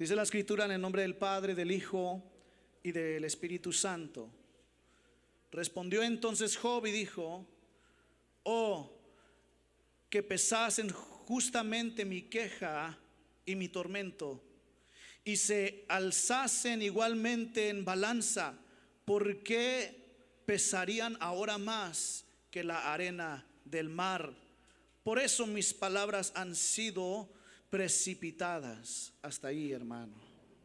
[0.00, 2.22] Dice la escritura en el nombre del Padre, del Hijo
[2.82, 4.32] y del Espíritu Santo.
[5.52, 7.46] Respondió entonces Job y dijo,
[8.44, 8.98] oh,
[10.08, 12.98] que pesasen justamente mi queja
[13.44, 14.42] y mi tormento,
[15.22, 18.54] y se alzasen igualmente en balanza,
[19.04, 24.32] ¿por qué pesarían ahora más que la arena del mar?
[25.02, 27.28] Por eso mis palabras han sido
[27.70, 29.12] precipitadas.
[29.22, 30.12] Hasta ahí, hermano.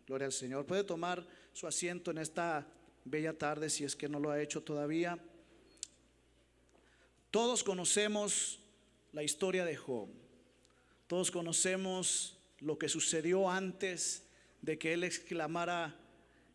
[0.08, 0.66] Gloria al Señor.
[0.66, 2.68] Puede tomar su asiento en esta
[3.06, 5.18] bella tarde si es que no lo ha hecho todavía.
[7.32, 8.60] Todos conocemos
[9.14, 10.10] la historia de Job.
[11.08, 14.24] Todos conocemos lo que sucedió antes
[14.62, 15.96] de que él exclamara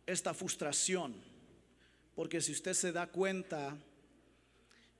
[0.05, 1.15] esta frustración.
[2.15, 3.77] Porque si usted se da cuenta,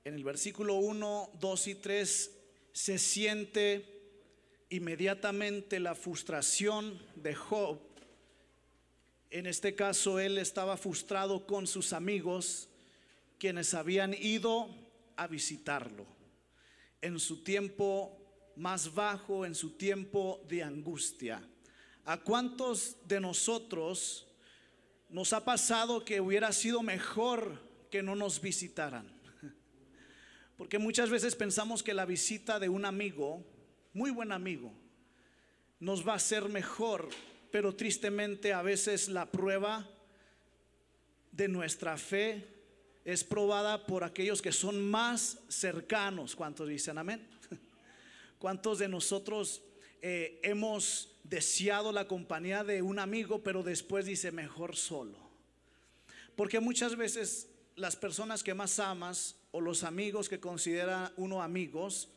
[0.04, 2.38] en el versículo 1, 2 y 3
[2.72, 4.01] se siente
[4.72, 7.78] inmediatamente la frustración de Job.
[9.30, 12.70] En este caso, él estaba frustrado con sus amigos,
[13.38, 14.74] quienes habían ido
[15.16, 16.06] a visitarlo
[17.02, 18.18] en su tiempo
[18.56, 21.46] más bajo, en su tiempo de angustia.
[22.06, 24.26] ¿A cuántos de nosotros
[25.10, 27.60] nos ha pasado que hubiera sido mejor
[27.90, 29.12] que no nos visitaran?
[30.56, 33.44] Porque muchas veces pensamos que la visita de un amigo
[33.92, 34.72] muy buen amigo,
[35.80, 37.08] nos va a ser mejor,
[37.50, 39.88] pero tristemente a veces la prueba
[41.32, 42.46] de nuestra fe
[43.04, 46.36] es probada por aquellos que son más cercanos.
[46.36, 47.26] ¿Cuántos dicen amén?
[48.38, 49.62] ¿Cuántos de nosotros
[50.00, 55.18] eh, hemos deseado la compañía de un amigo, pero después dice mejor solo?
[56.36, 62.08] Porque muchas veces las personas que más amas o los amigos que considera uno amigos,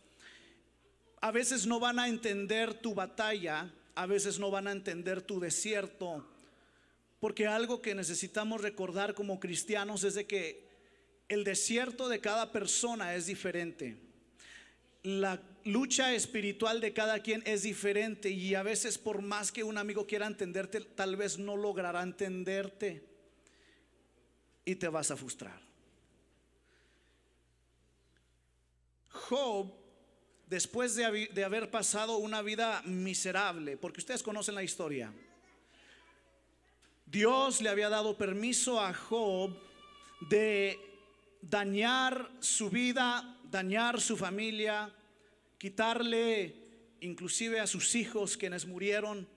[1.22, 5.40] a veces no van a entender tu batalla, a veces no van a entender tu
[5.40, 6.28] desierto,
[7.20, 10.68] porque algo que necesitamos recordar como cristianos es de que
[11.28, 13.98] el desierto de cada persona es diferente.
[15.04, 19.78] La lucha espiritual de cada quien es diferente y a veces por más que un
[19.78, 23.04] amigo quiera entenderte, tal vez no logrará entenderte
[24.64, 25.60] y te vas a frustrar.
[29.10, 29.85] Job
[30.48, 35.14] después de, haber pasado una vida miserable, porque ustedes conocen la historia,
[37.06, 39.56] Dios le había dado permiso a Job
[40.30, 40.80] de
[41.42, 44.92] dañar su vida, dañar su familia,
[45.58, 46.56] quitarle
[47.02, 49.28] inclusive a sus hijos quienes murieron.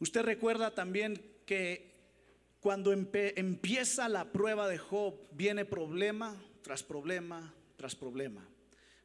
[0.00, 1.92] Usted recuerda también que
[2.60, 8.44] cuando empieza la prueba de Job viene problema tras problema tras problema.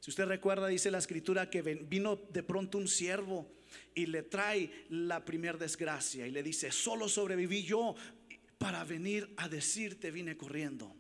[0.03, 3.50] Si usted recuerda, dice la escritura que vino de pronto un siervo
[3.96, 7.96] y le trae la primera desgracia y le dice, solo sobreviví yo
[8.58, 10.94] para venir a decirte, vine corriendo.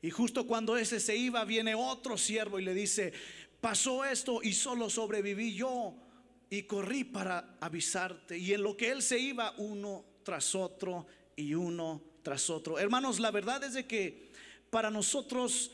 [0.00, 3.12] Y justo cuando ese se iba, viene otro siervo y le dice,
[3.60, 5.94] pasó esto y solo sobreviví yo
[6.48, 8.38] y corrí para avisarte.
[8.38, 11.06] Y en lo que él se iba, uno tras otro
[11.36, 12.78] y uno tras otro.
[12.78, 14.30] Hermanos, la verdad es de que
[14.70, 15.72] para nosotros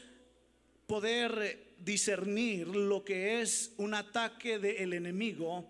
[0.89, 5.69] poder discernir lo que es un ataque del enemigo,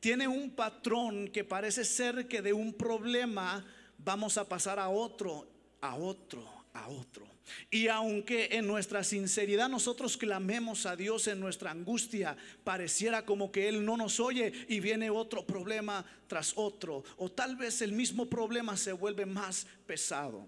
[0.00, 3.64] tiene un patrón que parece ser que de un problema
[3.98, 5.48] vamos a pasar a otro,
[5.80, 7.26] a otro, a otro.
[7.70, 13.68] Y aunque en nuestra sinceridad nosotros clamemos a Dios en nuestra angustia, pareciera como que
[13.68, 17.04] Él no nos oye y viene otro problema tras otro.
[17.16, 20.46] O tal vez el mismo problema se vuelve más pesado.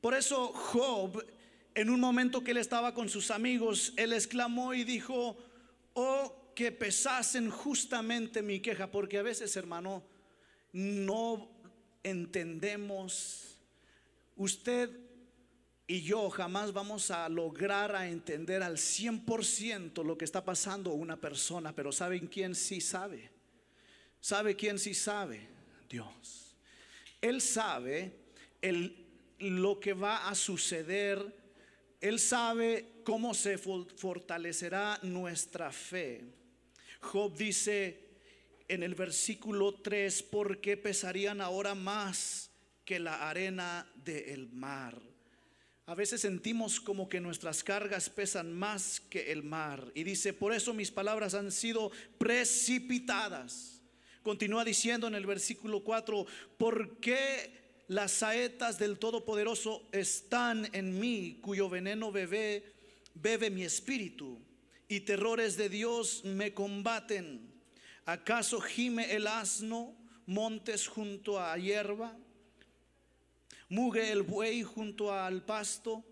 [0.00, 1.24] Por eso Job
[1.74, 5.36] en un momento que él estaba con sus amigos, él exclamó y dijo,
[5.94, 10.04] oh, que pesasen justamente mi queja, porque a veces, hermano,
[10.72, 11.50] no
[12.02, 13.58] entendemos,
[14.36, 14.90] usted
[15.86, 21.20] y yo jamás vamos a lograr a entender al 100% lo que está pasando una
[21.20, 23.30] persona, pero ¿saben quién sí sabe?
[24.20, 25.46] ¿Sabe quién sí sabe?
[25.90, 26.56] Dios.
[27.20, 28.12] Él sabe
[28.62, 29.06] el,
[29.38, 31.43] lo que va a suceder
[32.04, 36.22] él sabe cómo se fortalecerá nuestra fe.
[37.00, 37.98] Job dice
[38.68, 42.50] en el versículo 3, ¿por qué pesarían ahora más
[42.84, 45.00] que la arena del mar?
[45.86, 49.90] A veces sentimos como que nuestras cargas pesan más que el mar.
[49.94, 53.80] Y dice, por eso mis palabras han sido precipitadas.
[54.22, 56.26] Continúa diciendo en el versículo 4,
[56.58, 62.72] ¿por qué las saetas del Todopoderoso están en mí, cuyo veneno bebe,
[63.14, 64.40] bebe mi espíritu,
[64.88, 67.52] y terrores de Dios me combaten.
[68.06, 69.96] ¿Acaso gime el asno
[70.26, 72.16] montes junto a hierba,
[73.68, 76.04] mugue el buey junto al pasto,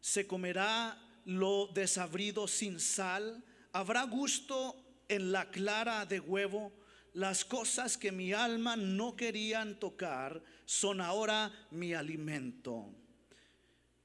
[0.00, 4.76] se comerá lo desabrido sin sal, habrá gusto
[5.08, 6.72] en la clara de huevo,
[7.12, 12.84] las cosas que mi alma no querían tocar son ahora mi alimento.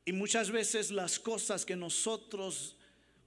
[0.05, 2.77] Y muchas veces las cosas que nosotros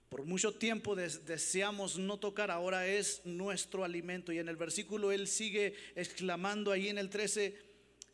[0.08, 4.32] por mucho tiempo deseamos no tocar, ahora es nuestro alimento.
[4.32, 7.58] Y en el versículo él sigue exclamando ahí en el 13,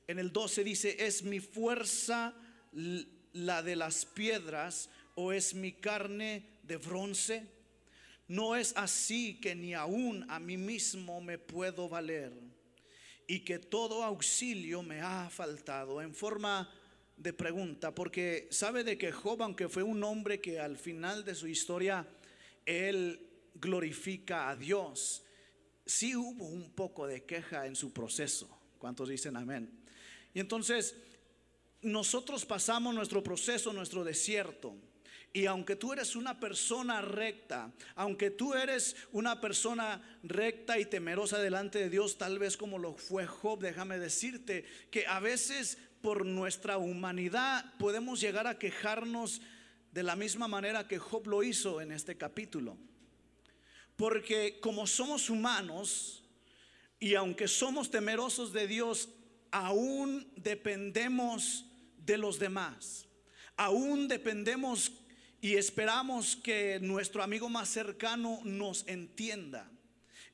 [0.09, 2.35] en el 12 dice, es mi fuerza
[3.35, 7.47] la de las piedras o es mi carne de bronce.
[8.29, 12.33] No es así que ni aún a mí mismo me puedo valer
[13.31, 16.69] y que todo auxilio me ha faltado en forma
[17.17, 21.37] de pregunta, porque sabe de que Job, aunque fue un hombre que al final de
[21.37, 22.05] su historia,
[22.67, 23.25] él
[23.55, 25.23] glorifica a Dios,
[25.87, 28.51] sí hubo un poco de queja en su proceso.
[28.81, 29.79] ¿Cuántos dicen amén?
[30.35, 30.97] Y entonces,
[31.83, 34.75] nosotros pasamos nuestro proceso, nuestro desierto.
[35.33, 41.39] Y aunque tú eres una persona recta, aunque tú eres una persona recta y temerosa
[41.39, 46.27] delante de Dios, tal vez como lo fue Job, déjame decirte que a veces por
[46.27, 49.41] nuestra humanidad podemos llegar a quejarnos
[49.93, 52.77] de la misma manera que Job lo hizo en este capítulo.
[53.97, 56.25] Porque como somos humanos
[56.99, 59.11] y aunque somos temerosos de Dios,
[59.53, 61.67] aún dependemos
[61.99, 63.07] de los demás.
[63.57, 64.91] Aún dependemos
[65.41, 69.71] y esperamos que nuestro amigo más cercano nos entienda.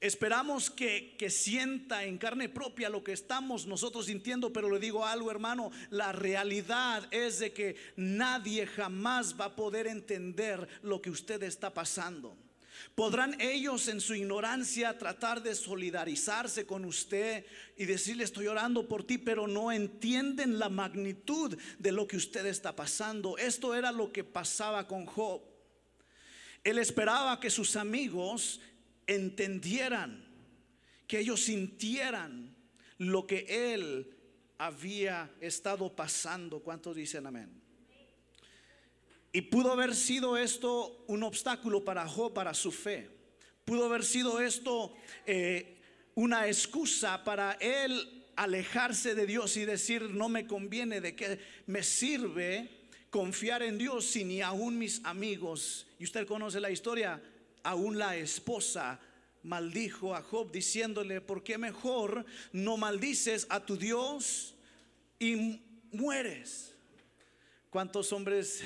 [0.00, 5.30] Esperamos que, sienta en carne propia lo que estamos nosotros sintiendo, pero le digo algo
[5.30, 11.42] hermano, la realidad es de que nadie jamás va a poder entender lo que usted
[11.42, 12.36] está pasando.
[12.94, 17.44] ¿Podrán ellos en su ignorancia tratar de solidarizarse con usted
[17.76, 22.46] y decirle estoy orando por ti, pero no entienden la magnitud de lo que usted
[22.46, 23.36] está pasando?
[23.38, 25.42] Esto era lo que pasaba con Job.
[26.64, 28.60] Él esperaba que sus amigos
[29.06, 30.26] entendieran,
[31.06, 32.56] que ellos sintieran
[32.98, 34.16] lo que él
[34.58, 36.60] había estado pasando.
[36.60, 37.55] ¿Cuántos dicen amén?
[39.32, 43.10] Y pudo haber sido esto un obstáculo para Job, para su fe.
[43.64, 44.94] Pudo haber sido esto
[45.26, 45.78] eh,
[46.14, 51.82] una excusa para él alejarse de Dios y decir, no me conviene, de qué me
[51.82, 52.70] sirve
[53.10, 57.22] confiar en Dios si ni aún mis amigos, y usted conoce la historia,
[57.62, 59.00] aún la esposa
[59.42, 64.54] maldijo a Job diciéndole, ¿por qué mejor no maldices a tu Dios
[65.18, 65.60] y
[65.92, 66.74] mueres?
[67.70, 68.62] ¿Cuántos hombres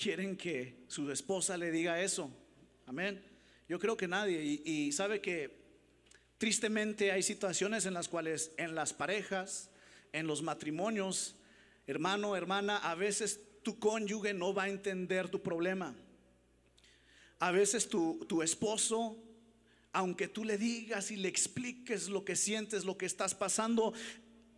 [0.00, 2.30] quieren que su esposa le diga eso?
[2.86, 3.22] Amén.
[3.68, 4.42] Yo creo que nadie.
[4.42, 5.60] Y, sabe que
[6.38, 9.70] tristemente hay situaciones en las cuales en las parejas,
[10.12, 11.36] en los matrimonios,
[11.86, 15.94] hermano, hermana, a veces tu cónyuge no va a entender tu problema.
[17.38, 19.22] A veces tu, tu esposo,
[19.92, 23.92] aunque tú le digas y le expliques lo que sientes, lo que estás pasando,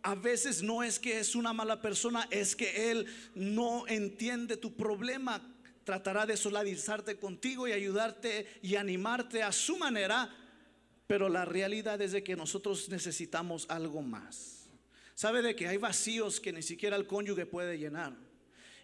[0.03, 4.75] a veces no es que es una mala persona, es que él no entiende tu
[4.75, 5.41] problema.
[5.85, 10.29] Tratará de solidarizarte contigo y ayudarte y animarte a su manera,
[11.07, 14.67] pero la realidad es de que nosotros necesitamos algo más.
[15.15, 18.13] ¿Sabe de que hay vacíos que ni siquiera el cónyuge puede llenar?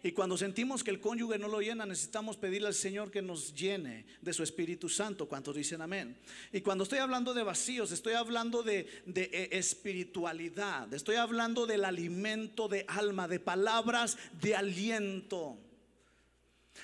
[0.02, 3.54] Y cuando sentimos que el cónyuge no lo llena, necesitamos pedirle al Señor que nos
[3.54, 5.28] llene de su Espíritu Santo.
[5.28, 6.16] ¿Cuántos dicen amén?
[6.52, 11.84] Y cuando estoy hablando de vacíos, estoy hablando de, de eh, espiritualidad, estoy hablando del
[11.84, 15.58] alimento de alma, de palabras de aliento.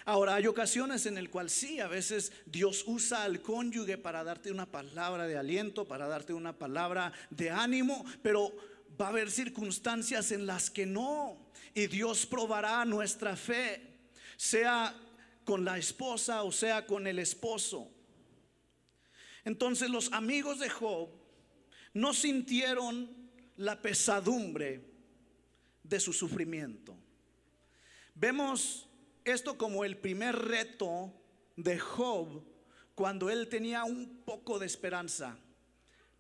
[0.04, 4.52] Ahora, hay ocasiones en las cuales sí, a veces Dios usa al cónyuge para darte
[4.52, 8.52] una palabra de aliento, para darte una palabra de ánimo, pero
[9.00, 11.50] va a haber circunstancias en las que no.
[11.74, 13.98] Y Dios probará nuestra fe,
[14.36, 14.94] sea
[15.44, 17.90] con la esposa o sea con el esposo.
[19.44, 21.08] Entonces los amigos de Job
[21.94, 24.84] no sintieron la pesadumbre
[25.84, 26.96] de su sufrimiento.
[28.14, 28.88] Vemos
[29.24, 31.12] esto como el primer reto
[31.54, 32.42] de Job
[32.94, 35.38] cuando él tenía un poco de esperanza.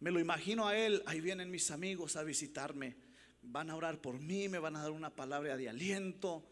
[0.06, 2.94] Me lo imagino a él, ahí vienen mis amigos a visitarme,
[3.42, 6.44] van a orar por mí, me van a dar una palabra de aliento.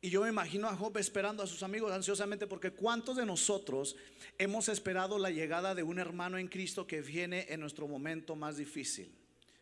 [0.00, 3.94] Y yo me imagino a Job esperando a sus amigos ansiosamente porque ¿cuántos de nosotros
[4.36, 8.56] hemos esperado la llegada de un hermano en Cristo que viene en nuestro momento más
[8.56, 9.14] difícil?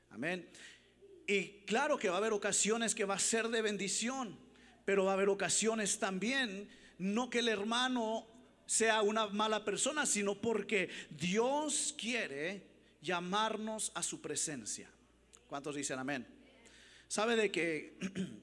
[0.09, 0.49] Amén.
[1.27, 4.39] Y claro que va a haber ocasiones que va a ser de bendición,
[4.87, 8.27] pero va a haber ocasiones también, no que el hermano
[8.65, 12.70] sea una mala persona, sino porque Dios quiere
[13.01, 14.91] llamarnos a su presencia.
[15.47, 16.27] ¿Cuántos dicen amén?
[17.09, 17.99] ¿Sabe de que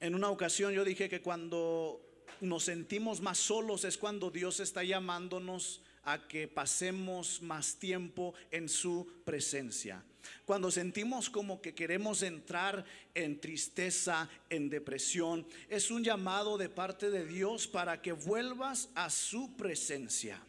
[0.00, 2.00] en una ocasión yo dije que cuando
[2.40, 8.68] nos sentimos más solos es cuando Dios está llamándonos a que pasemos más tiempo en
[8.68, 10.02] su presencia.
[10.44, 17.10] Cuando sentimos como que queremos entrar en tristeza, en depresión, es un llamado de parte
[17.10, 20.40] de Dios para que vuelvas a su presencia.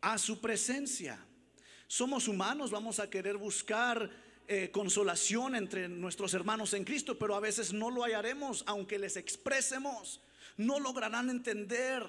[0.00, 1.18] A su presencia.
[1.86, 4.10] Somos humanos, vamos a querer buscar
[4.46, 9.16] eh, consolación entre nuestros hermanos en Cristo, pero a veces no lo hallaremos, aunque les
[9.16, 10.20] expresemos,
[10.56, 12.02] no lograrán entender.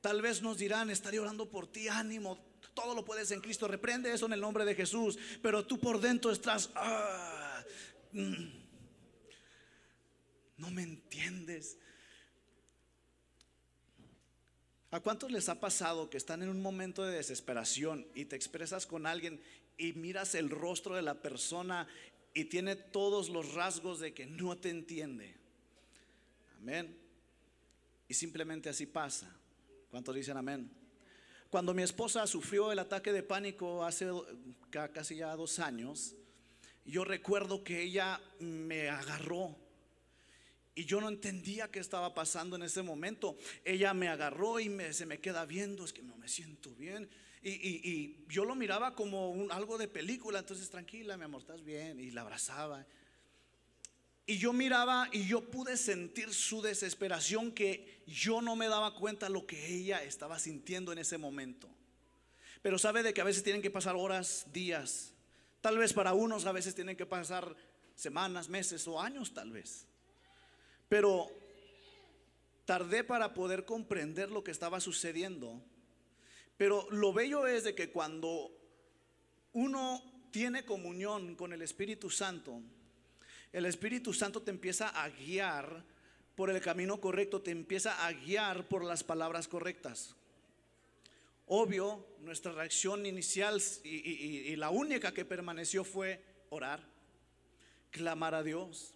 [0.00, 2.38] Tal vez nos dirán, estaré orando por ti, ánimo,
[2.74, 6.00] todo lo puedes en Cristo, reprende eso en el nombre de Jesús, pero tú por
[6.00, 7.62] dentro estás, ah,
[8.12, 8.48] mm,
[10.56, 11.78] no me entiendes.
[14.92, 18.86] ¿A cuántos les ha pasado que están en un momento de desesperación y te expresas
[18.86, 19.40] con alguien
[19.78, 21.88] y miras el rostro de la persona
[22.34, 25.34] y tiene todos los rasgos de que no te entiende?
[26.58, 26.94] Amén.
[28.06, 29.34] Y simplemente así pasa.
[29.90, 30.70] ¿Cuántos dicen amén?
[31.48, 34.10] Cuando mi esposa sufrió el ataque de pánico hace
[34.92, 36.14] casi ya dos años,
[36.84, 39.56] yo recuerdo que ella me agarró
[40.74, 43.36] y yo no entendía qué estaba pasando en ese momento.
[43.64, 47.10] Ella me agarró y me, se me queda viendo, es que no me siento bien.
[47.42, 52.00] Y, yo lo miraba como un, algo de película, entonces tranquila, mi amor, estás bien.
[52.00, 52.86] Y la abrazaba.
[54.24, 59.28] Y yo miraba y yo pude sentir su desesperación que yo no me daba cuenta
[59.28, 61.68] lo que ella estaba sintiendo en ese momento.
[62.62, 65.12] Pero sabe de que a veces tienen que pasar horas, días.
[65.60, 67.54] Tal vez para unos a veces tienen que pasar
[67.96, 69.88] semanas, meses o años tal vez.
[70.92, 71.30] Pero
[72.66, 75.58] tardé para poder comprender lo que estaba sucediendo.
[76.58, 78.50] Pero lo bello es de que cuando
[79.54, 82.60] uno tiene comunión con el Espíritu Santo,
[83.54, 85.82] el Espíritu Santo te empieza a guiar
[86.34, 90.14] por el camino correcto, te empieza a guiar por las palabras correctas.
[91.46, 96.86] Obvio, nuestra reacción inicial y, la única que permaneció fue orar,
[97.90, 98.94] clamar a Dios.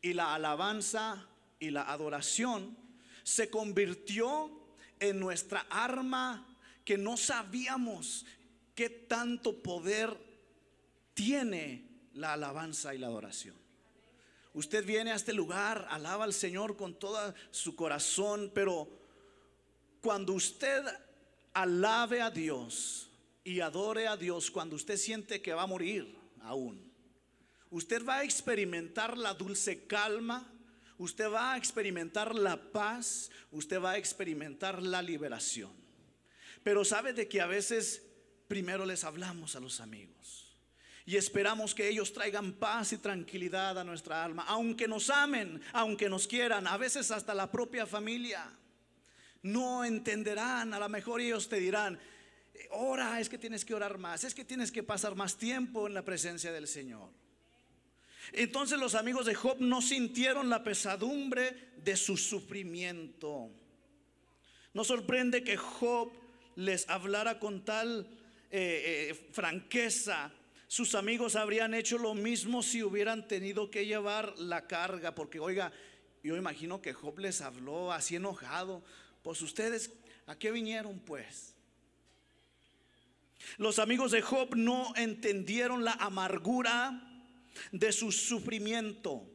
[0.00, 1.26] Y la alabanza
[1.58, 2.76] y la adoración
[3.22, 4.50] se convirtió
[5.00, 6.46] en nuestra arma
[6.84, 8.24] que no sabíamos
[8.74, 10.16] qué tanto poder
[11.14, 13.56] tiene la alabanza y la adoración.
[14.54, 18.88] Usted viene a este lugar, alaba al Señor con todo su corazón, pero
[20.00, 20.82] cuando usted
[21.52, 23.10] alabe a Dios
[23.44, 26.87] y adore a Dios, cuando usted siente que va a morir aún,
[27.70, 30.46] usted va a experimentar la dulce calma,
[30.98, 35.72] usted va a experimentar la paz, usted va a experimentar la liberación.
[36.62, 38.02] Pero sabe de que a veces
[38.48, 40.56] primero les hablamos a los amigos
[41.08, 46.08] y esperamos que ellos traigan paz y tranquilidad a nuestra alma, aunque nos amen, aunque
[46.08, 48.50] nos quieran, a veces hasta la propia familia.
[49.40, 51.98] No entenderán, a lo mejor ellos te dirán,
[52.72, 55.94] ora, es que tienes que orar más, es que tienes que pasar más tiempo en
[55.94, 57.08] la presencia del Señor.
[58.32, 63.50] Entonces los amigos de Job no sintieron la pesadumbre de su sufrimiento.
[64.74, 66.12] No sorprende que Job
[66.56, 68.06] les hablara con tal
[68.50, 70.32] eh, eh, franqueza
[70.68, 75.72] sus amigos habrían hecho lo mismo si hubieran tenido que llevar la carga, porque oiga,
[76.22, 78.84] yo imagino que Job les habló así enojado,
[79.22, 79.90] pues ustedes,
[80.26, 81.54] ¿a qué vinieron pues?
[83.56, 87.07] Los amigos de Job no entendieron la amargura
[87.72, 89.28] de su sufrimiento.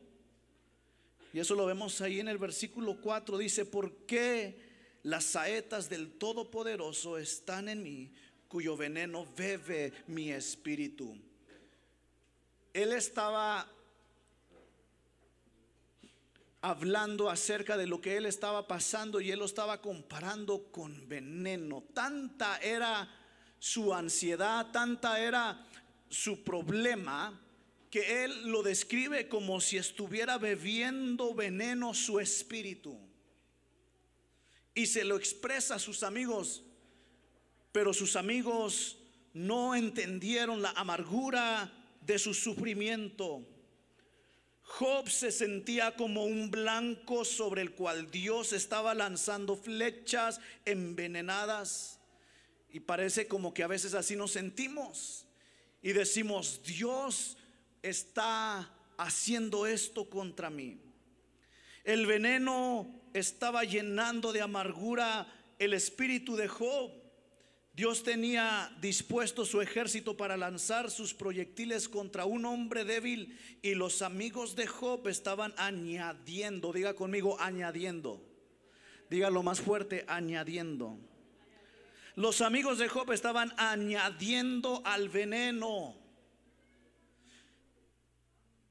[1.34, 3.38] Y eso lo vemos ahí en el versículo 4.
[3.38, 4.60] Dice, ¿por qué
[5.04, 8.12] las saetas del Todopoderoso están en mí?
[8.54, 11.18] cuyo veneno bebe mi espíritu.
[12.72, 13.68] Él estaba
[16.62, 21.82] hablando acerca de lo que él estaba pasando y él lo estaba comparando con veneno.
[21.96, 23.10] Tanta era
[23.58, 25.66] su ansiedad, tanta era
[26.08, 27.42] su problema
[27.94, 32.98] que él lo describe como si estuviera bebiendo veneno su espíritu.
[34.74, 36.64] Y se lo expresa a sus amigos
[37.74, 39.00] pero sus amigos
[39.34, 43.46] no entendieron la amargura de su sufrimiento.
[44.62, 52.00] Job se sentía como un blanco sobre el cual Dios estaba lanzando flechas envenenadas.
[52.70, 55.26] Y parece como que a veces así nos sentimos.
[55.82, 57.38] Y decimos, Dios
[57.84, 60.80] está haciendo esto contra mí.
[61.84, 65.28] El veneno estaba llenando de amargura
[65.60, 66.92] el espíritu de Job.
[67.74, 74.02] Dios tenía dispuesto su ejército para lanzar sus proyectiles contra un hombre débil y los
[74.02, 78.22] amigos de Job estaban añadiendo, diga conmigo, añadiendo.
[79.10, 80.98] Dígalo más fuerte, añadiendo.
[82.16, 86.03] Los amigos de Job estaban añadiendo al veneno.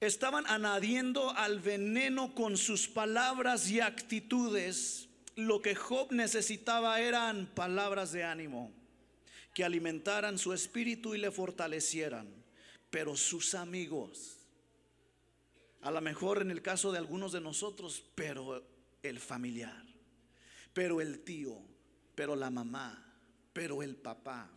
[0.02, 5.08] Estaban añadiendo al veneno con sus palabras y actitudes.
[5.36, 8.72] Lo que Job necesitaba eran palabras de ánimo
[9.54, 12.26] que alimentaran su espíritu y le fortalecieran.
[12.90, 14.38] Pero sus amigos,
[15.82, 18.60] a lo mejor en el caso de algunos de nosotros, pero
[19.04, 19.84] el familiar,
[20.72, 21.56] pero el tío,
[22.16, 23.06] pero la mamá,
[23.52, 24.50] pero el papá.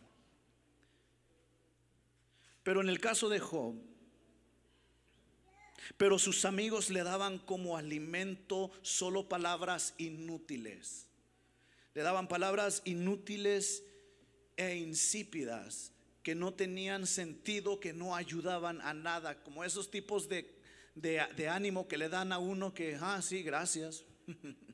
[2.64, 3.76] Pero en el caso de Job,
[5.96, 11.06] pero sus amigos le daban como alimento solo palabras inútiles.
[11.94, 13.84] Le daban palabras inútiles
[14.56, 20.58] e insípidas que no tenían sentido, que no ayudaban a nada, como esos tipos de,
[20.96, 24.04] de, ánimo que le dan a uno que, ah, sí, gracias.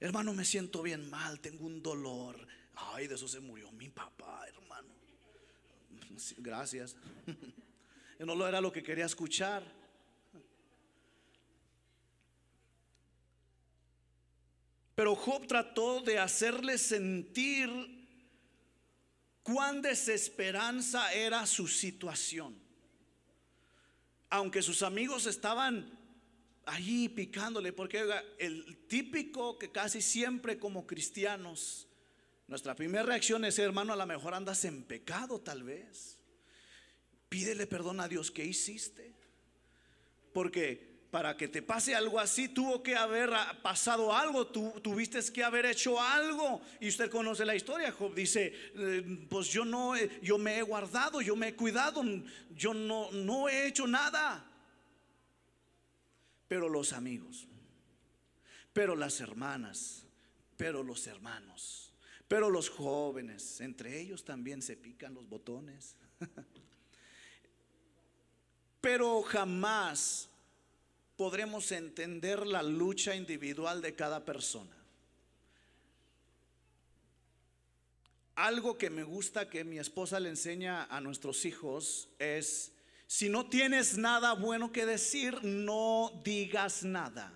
[0.00, 2.46] hermano, me siento bien mal, tengo un dolor.
[2.74, 4.92] Ay, de eso se murió mi papá, hermano.
[6.38, 6.96] gracias.
[8.20, 9.62] no lo era lo que quería escuchar.
[14.94, 17.68] Pero Job trató de hacerle sentir
[19.42, 22.56] cuán desesperanza era su situación.
[24.30, 25.98] Aunque sus amigos estaban
[26.66, 28.04] allí picándole, porque
[28.38, 31.88] el típico que casi siempre como cristianos,
[32.46, 36.18] nuestra primera reacción es, hermano, a lo mejor andas en pecado tal vez.
[37.34, 39.12] Pídele perdón a Dios, ¿qué hiciste?
[40.32, 43.28] Porque para que te pase algo así, tuvo que haber
[43.60, 46.62] pasado algo, tú tuviste que haber hecho algo.
[46.78, 51.20] Y usted conoce la historia, Job dice, eh, pues yo no, yo me he guardado,
[51.20, 52.04] yo me he cuidado,
[52.54, 54.48] yo no, no he hecho nada.
[56.46, 57.48] Pero los amigos,
[58.72, 60.06] pero las hermanas,
[60.56, 61.92] pero los hermanos,
[62.28, 65.96] pero los jóvenes, entre ellos también se pican los botones.
[68.84, 70.28] pero jamás
[71.16, 74.76] podremos entender la lucha individual de cada persona.
[78.34, 82.72] Algo que me gusta que mi esposa le enseña a nuestros hijos es,
[83.06, 87.32] si no tienes nada bueno que decir, no digas nada.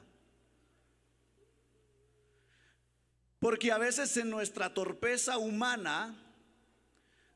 [3.40, 6.27] Porque a veces en nuestra torpeza humana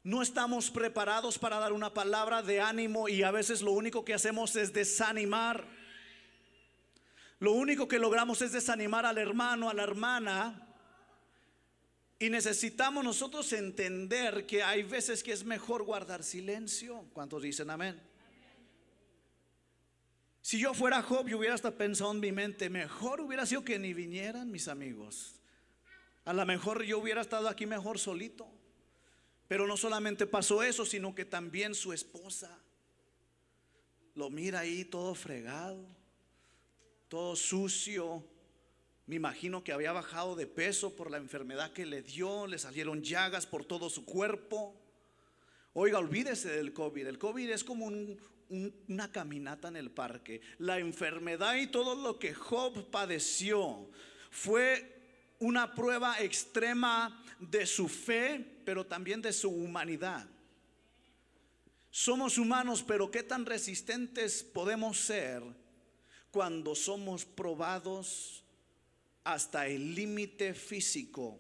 [0.04, 4.14] no estamos preparados para dar una palabra de ánimo y a veces lo único que
[4.14, 5.64] hacemos es desanimar.
[7.38, 10.68] Lo único que logramos es desanimar al hermano, a la hermana.
[12.18, 17.04] Y necesitamos nosotros entender que hay veces que es mejor guardar silencio.
[17.12, 18.00] ¿Cuántos dicen amén?
[20.40, 23.78] Si yo fuera Job, yo hubiera hasta pensado en mi mente, mejor hubiera sido que
[23.78, 25.36] ni vinieran mis amigos.
[26.24, 28.48] A lo mejor yo hubiera estado aquí mejor solito.
[29.48, 32.59] Pero no solamente pasó eso, sino que también su esposa
[34.14, 36.02] lo mira ahí todo fregado
[37.12, 38.24] todo sucio.
[39.05, 43.02] Me imagino que había bajado de peso por la enfermedad que le dio, le salieron
[43.02, 44.74] llagas por todo su cuerpo.
[45.74, 47.07] Oiga, olvídese del COVID.
[47.07, 50.40] El COVID es como una caminata en el parque.
[50.57, 53.90] La enfermedad y todo lo que Job padeció
[54.31, 54.91] fue
[55.42, 60.26] una prueba extrema de su fe, pero también de su humanidad.
[61.90, 65.42] Somos humanos, pero ¿qué tan resistentes podemos ser
[66.31, 68.42] cuando somos probados
[69.24, 71.38] hasta el límite físico.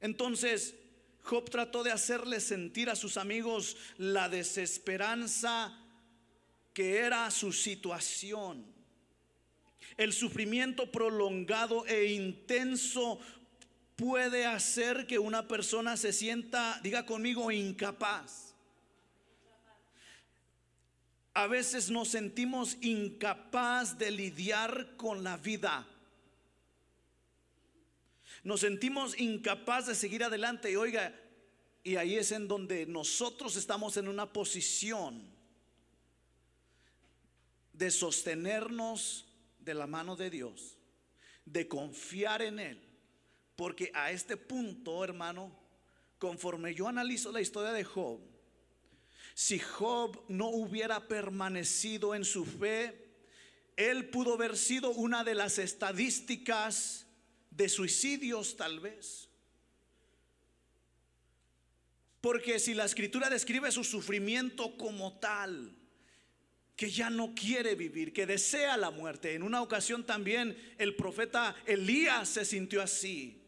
[0.00, 0.74] Entonces,
[1.22, 5.78] Job trató de hacerle sentir a sus amigos la desesperanza
[6.72, 8.64] que era su situación.
[10.00, 13.20] El sufrimiento prolongado e intenso
[13.96, 18.50] puede hacer que una persona se sienta, diga conmigo, incapaz
[21.34, 25.86] a veces nos sentimos incapaz de lidiar con la vida.
[28.42, 31.14] Nos sentimos incapaz de seguir adelante y oiga,
[31.82, 35.22] y ahí es en donde nosotros estamos en una posición
[37.72, 39.26] de sostenernos
[39.74, 40.76] la mano de Dios,
[41.44, 42.90] de confiar en Él.
[43.56, 45.54] Porque a este punto, hermano,
[46.18, 48.20] conforme yo analizo la historia de Job,
[49.34, 53.10] si Job no hubiera permanecido en su fe,
[53.76, 57.06] él pudo haber sido una de las estadísticas
[57.50, 59.30] de suicidios tal vez.
[62.20, 65.74] Porque si la escritura describe su sufrimiento como tal,
[66.80, 69.34] que ya no quiere vivir, que desea la muerte.
[69.34, 73.38] En una ocasión también el profeta Elías se sintió así.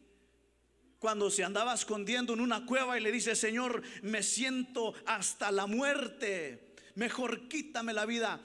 [0.99, 5.65] Cuando se andaba escondiendo en una cueva y le dice, Señor, me siento hasta la
[5.65, 8.39] muerte, mejor quítame la vida.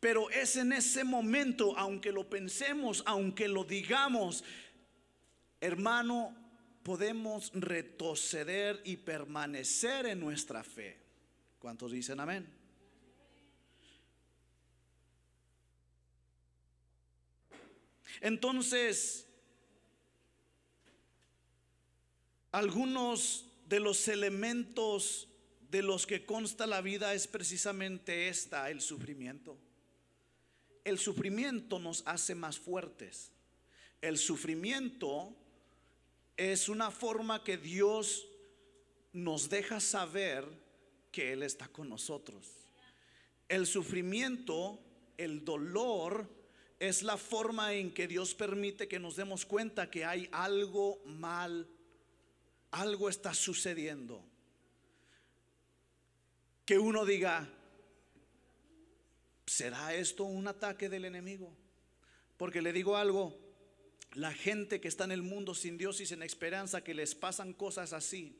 [0.00, 4.44] Pero es en ese momento, aunque lo pensemos, aunque lo digamos,
[5.60, 6.34] hermano,
[6.82, 10.96] podemos retroceder y permanecer en nuestra fe.
[11.58, 12.57] ¿Cuántos dicen amén?
[18.20, 19.26] Entonces,
[22.52, 25.28] algunos de los elementos
[25.70, 29.58] de los que consta la vida es precisamente esta, el sufrimiento.
[30.84, 33.30] El sufrimiento nos hace más fuertes.
[34.00, 35.36] El sufrimiento
[36.36, 38.26] es una forma que Dios
[39.12, 40.46] nos deja saber
[41.12, 42.46] que Él está con nosotros.
[43.48, 44.78] El sufrimiento,
[45.18, 46.28] el dolor,
[46.80, 51.68] es la forma en que Dios permite que nos demos cuenta que hay algo mal,
[52.70, 54.24] algo está sucediendo.
[56.64, 57.48] Que uno diga,
[59.46, 61.52] ¿será esto un ataque del enemigo?
[62.36, 63.36] Porque le digo algo,
[64.14, 67.54] la gente que está en el mundo sin Dios y sin esperanza, que les pasan
[67.54, 68.38] cosas así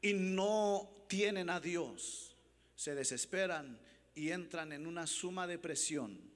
[0.00, 2.34] y no tienen a Dios,
[2.74, 3.78] se desesperan
[4.16, 6.31] y entran en una suma depresión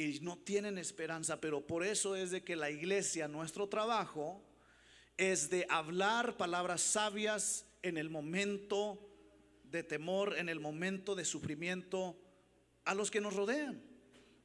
[0.00, 4.42] y no tienen esperanza, pero por eso es de que la iglesia, nuestro trabajo,
[5.18, 8.98] es de hablar palabras sabias en el momento
[9.64, 12.18] de temor, en el momento de sufrimiento
[12.86, 13.82] a los que nos rodean.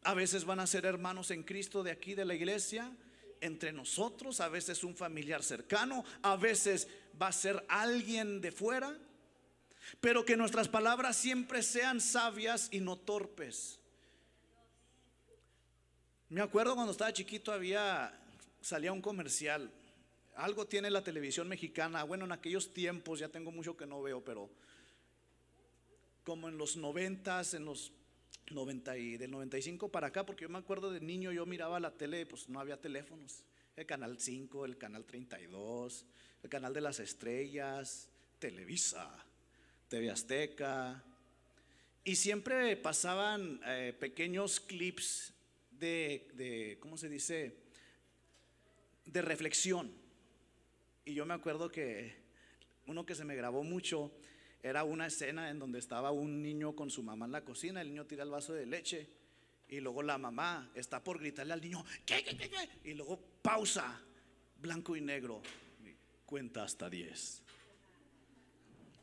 [0.03, 2.91] A veces van a ser hermanos en Cristo de aquí de la iglesia,
[3.39, 6.89] entre nosotros, a veces un familiar cercano, a veces
[7.19, 8.93] va a ser alguien de fuera,
[10.01, 13.79] pero que nuestras palabras siempre sean sabias y no torpes.
[16.29, 18.11] Me acuerdo cuando estaba chiquito había
[18.59, 19.69] salía un comercial.
[20.35, 22.03] Algo tiene la televisión mexicana.
[22.03, 24.49] Bueno, en aquellos tiempos ya tengo mucho que no veo, pero
[26.23, 27.91] como en los noventas, en los
[28.49, 31.91] 90 y del 95 para acá, porque yo me acuerdo de niño yo miraba la
[31.91, 33.43] tele, pues no había teléfonos.
[33.75, 36.05] El canal 5, el canal 32,
[36.41, 38.09] el canal de las estrellas,
[38.39, 39.23] Televisa,
[39.89, 41.03] TV Azteca.
[42.03, 45.34] Y siempre pasaban eh, pequeños clips
[45.79, 47.55] de, ¿cómo se dice?
[49.05, 49.91] De reflexión.
[51.05, 52.15] Y yo me acuerdo que
[52.88, 54.11] uno que se me grabó mucho
[54.63, 57.89] era una escena en donde estaba un niño con su mamá en la cocina, el
[57.89, 59.07] niño tira el vaso de leche
[59.67, 62.89] y luego la mamá está por gritarle al niño, ¿qué, qué, qué, qué?
[62.89, 64.01] Y luego pausa,
[64.59, 65.41] blanco y negro,
[66.25, 67.43] cuenta hasta 10.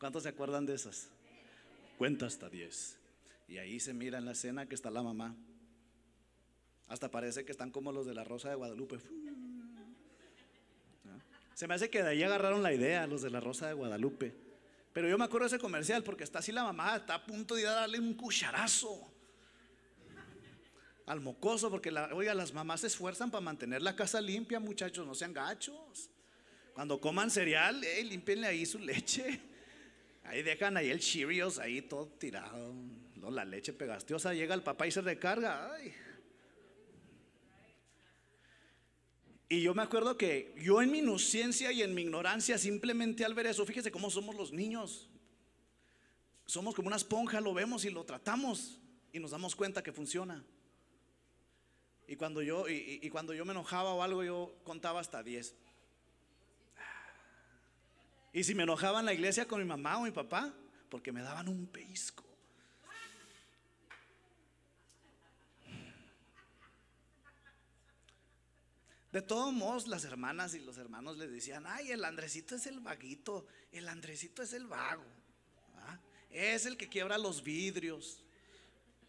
[0.00, 1.08] ¿Cuántos se acuerdan de esas?
[1.96, 2.98] Cuenta hasta 10.
[3.46, 5.36] Y ahí se mira en la escena que está la mamá
[6.92, 8.98] hasta parece que están como los de la Rosa de Guadalupe.
[11.54, 14.34] Se me hace que de ahí agarraron la idea los de la Rosa de Guadalupe.
[14.92, 17.54] Pero yo me acuerdo de ese comercial porque está así la mamá, está a punto
[17.54, 19.10] de darle un cucharazo
[21.06, 25.14] al mocoso, porque oiga, las mamás se esfuerzan para mantener la casa limpia, muchachos, no
[25.14, 26.10] sean gachos.
[26.74, 29.40] Cuando coman cereal, eh, limpienle ahí su leche.
[30.24, 32.74] Ahí dejan ahí el Cheerios, ahí todo tirado.
[33.30, 35.72] la leche pegastiosa, llega el papá y se recarga.
[35.74, 35.94] Ay.
[39.52, 43.34] Y yo me acuerdo que yo en mi inocencia y en mi ignorancia, simplemente al
[43.34, 45.10] ver eso, fíjese cómo somos los niños.
[46.46, 48.80] Somos como una esponja, lo vemos y lo tratamos
[49.12, 50.42] y nos damos cuenta que funciona.
[52.08, 55.54] Y cuando yo, y, cuando yo me enojaba o algo, yo contaba hasta 10.
[58.32, 60.50] Y si me enojaba en la iglesia con mi mamá o mi papá,
[60.88, 62.24] porque me daban un pellizco.
[69.12, 72.80] De todos modos, las hermanas y los hermanos les decían, ay, el Andresito es el
[72.80, 75.04] vaguito, el Andresito es el vago,
[76.30, 78.22] es el que quiebra los vidrios.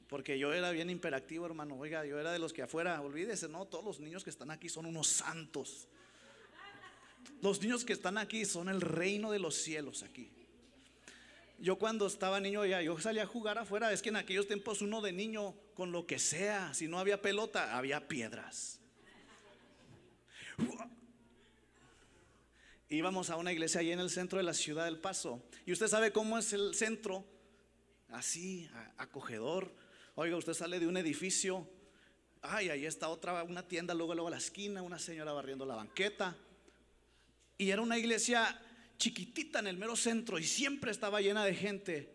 [0.09, 1.75] Porque yo era bien imperactivo, hermano.
[1.75, 4.67] Oiga, yo era de los que afuera, olvídese, no, todos los niños que están aquí
[4.67, 5.87] son unos santos.
[7.41, 10.29] Los niños que están aquí son el reino de los cielos aquí.
[11.59, 14.81] Yo cuando estaba niño ya, yo salía a jugar afuera, es que en aquellos tiempos
[14.81, 18.82] uno de niño con lo que sea, si no había pelota, había piedras.
[22.89, 25.43] Íbamos a una iglesia ahí en el centro de la ciudad del Paso.
[25.65, 27.25] Y usted sabe cómo es el centro,
[28.09, 29.73] así, acogedor.
[30.15, 31.67] Oiga, usted sale de un edificio,
[32.41, 36.35] ay, ahí está otra, una tienda, luego, luego la esquina, una señora barriendo la banqueta.
[37.57, 38.61] Y era una iglesia
[38.97, 42.13] chiquitita en el mero centro y siempre estaba llena de gente.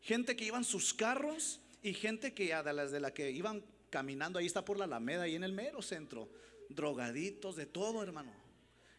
[0.00, 4.38] Gente que iban sus carros y gente que de las de la que iban caminando,
[4.38, 6.28] ahí está por la Alameda, ahí en el mero centro,
[6.68, 8.32] drogaditos, de todo, hermano.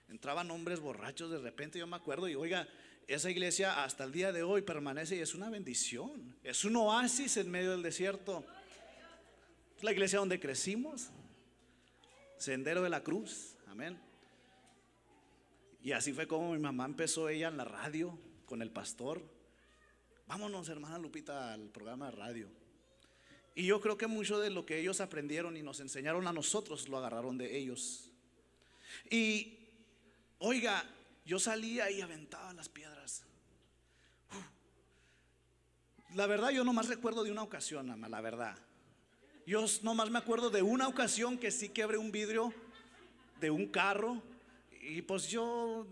[0.09, 2.67] Entraban hombres borrachos de repente, yo me acuerdo, y oiga,
[3.07, 7.37] esa iglesia hasta el día de hoy permanece y es una bendición, es un oasis
[7.37, 8.45] en medio del desierto.
[9.77, 11.09] Es la iglesia donde crecimos,
[12.37, 13.99] Sendero de la Cruz, amén.
[15.81, 19.23] Y así fue como mi mamá empezó ella en la radio con el pastor.
[20.27, 22.58] Vámonos, hermana Lupita, al programa de radio.
[23.55, 26.87] Y yo creo que mucho de lo que ellos aprendieron y nos enseñaron a nosotros
[26.87, 28.09] lo agarraron de ellos.
[29.09, 29.57] Y
[30.39, 30.83] oiga,
[31.25, 33.23] yo salía y aventaba las piedras.
[36.15, 38.57] La verdad, yo nomás recuerdo de una ocasión, ama, la verdad.
[39.45, 42.53] Yo nomás me acuerdo de una ocasión que sí quebré un vidrio
[43.39, 44.21] de un carro.
[44.81, 45.85] Y pues yo,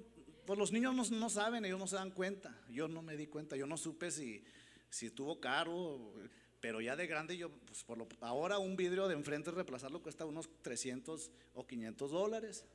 [0.46, 2.56] pues los niños no, no saben, ellos no se dan cuenta.
[2.70, 4.44] Yo no me di cuenta, yo no supe si,
[4.90, 6.14] si estuvo caro
[6.60, 10.26] pero ya de grande yo, pues por lo, ahora un vidrio de enfrente reemplazarlo cuesta
[10.26, 12.66] unos 300 o 500 dólares.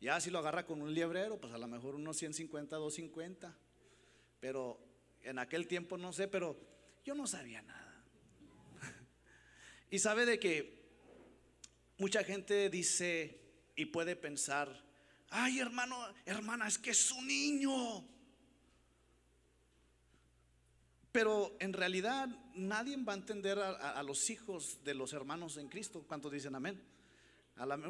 [0.00, 3.56] Ya si lo agarra con un liebrero, pues a lo mejor unos 150, 250.
[4.40, 4.78] Pero
[5.22, 6.58] en aquel tiempo no sé, pero
[7.04, 8.04] yo no sabía nada.
[9.90, 10.82] y sabe de que
[11.98, 13.40] mucha gente dice
[13.76, 14.84] y puede pensar,
[15.30, 18.11] ay hermano, hermana, es que es un niño.
[21.12, 26.04] Pero en realidad nadie va a entender a, los hijos de los hermanos en Cristo.
[26.08, 26.82] ¿Cuántos dicen amén?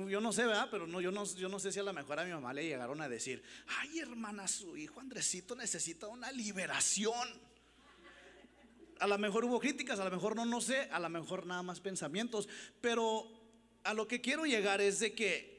[0.08, 0.68] yo no sé, ¿verdad?
[0.72, 2.64] Pero no yo, no, yo no sé si a lo mejor a mi mamá le
[2.64, 3.44] llegaron a decir,
[3.78, 7.28] ay hermana, su hijo Andresito necesita una liberación.
[8.98, 11.62] A lo mejor hubo críticas, a lo mejor no, no sé, a lo mejor nada
[11.62, 12.48] más pensamientos.
[12.80, 13.28] Pero
[13.84, 15.52] a lo que quiero llegar es de que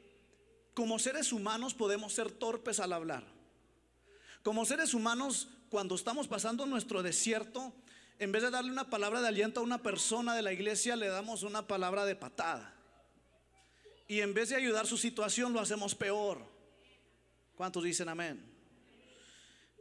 [0.73, 3.23] como seres humanos podemos ser torpes al hablar.
[4.43, 7.73] Como seres humanos cuando estamos pasando nuestro desierto,
[8.19, 11.07] en vez de darle una palabra de aliento a una persona de la iglesia, le
[11.07, 12.75] damos una palabra de patada.
[14.07, 16.45] Y en vez de ayudar su situación, lo hacemos peor.
[17.55, 18.45] ¿Cuántos dicen amén?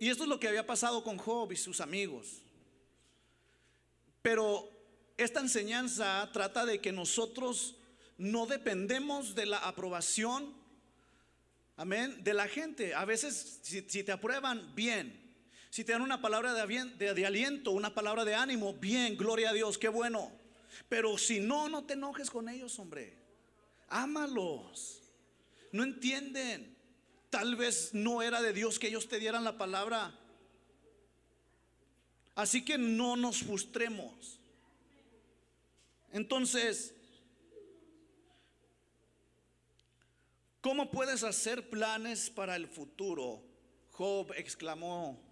[0.01, 2.41] Y esto es lo que había pasado con Job y sus amigos.
[4.23, 4.71] Pero
[5.19, 7.77] esta enseñanza trata de que nosotros
[8.17, 10.55] no dependemos de la aprobación,
[11.77, 12.95] amén, de la gente.
[12.95, 15.22] A veces, si, si te aprueban, bien.
[15.73, 19.79] Si te dan una palabra de, aliento, una palabra de ánimo, bien, gloria a Dios,
[19.79, 20.31] qué bueno.
[20.87, 23.17] Pero si no, no te enojes con ellos, hombre.
[23.89, 25.03] Ámalos.
[25.73, 26.77] No entienden.
[27.31, 30.15] Tal vez no era de Dios que ellos te dieran la palabra.
[32.35, 34.39] Así que no nos frustremos.
[36.13, 36.95] Entonces,
[40.61, 43.43] ¿cómo puedes hacer planes para el futuro?
[43.93, 45.32] Job exclamó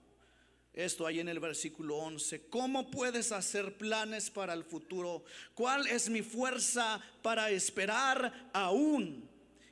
[0.72, 2.48] esto ahí en el versículo 11.
[2.48, 5.24] ¿Cómo puedes hacer planes para el futuro?
[5.54, 9.28] ¿Cuál es mi fuerza para esperar aún?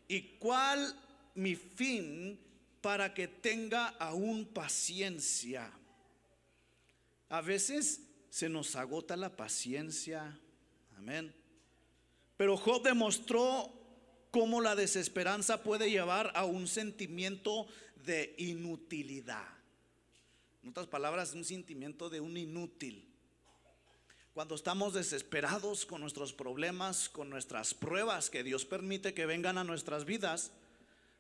[0.08, 0.94] ¿Y cuál
[1.34, 2.38] mi fin
[2.80, 5.72] para que tenga aún paciencia?
[7.28, 10.38] A veces se nos agota la paciencia.
[10.96, 11.32] Amén.
[12.37, 13.72] Pero Job demostró
[14.30, 17.66] cómo la desesperanza puede llevar a un sentimiento
[18.04, 19.58] de inutilidad.
[20.68, 23.09] En otras palabras, un sentimiento de un inútil.
[24.35, 29.64] Cuando estamos desesperados con nuestros problemas, con nuestras pruebas que Dios permite que vengan a
[29.64, 30.52] nuestras vidas,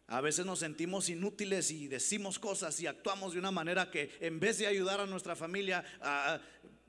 [0.06, 4.38] a veces nos sentimos inútiles y decimos cosas y actuamos de una manera que en
[4.38, 5.82] vez de ayudar a nuestra familia,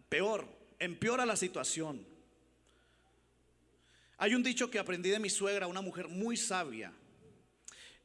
[0.10, 0.46] peor,
[0.80, 2.06] empeora la situación.
[4.18, 6.92] Hay un dicho que aprendí de mi suegra, una mujer muy sabia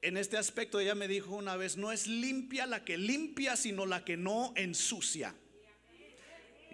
[0.04, 3.86] en este aspecto ella me dijo una vez, no es limpia la que limpia, sino
[3.86, 5.34] la que no ensucia.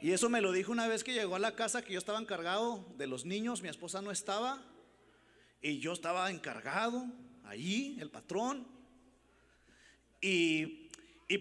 [0.03, 2.19] Y eso me lo dijo una vez que llegó a la casa que yo estaba
[2.19, 4.61] encargado de los niños, mi esposa no estaba,
[5.63, 7.07] y yo estaba encargado
[7.45, 8.67] allí, el patrón.
[10.21, 10.89] Y,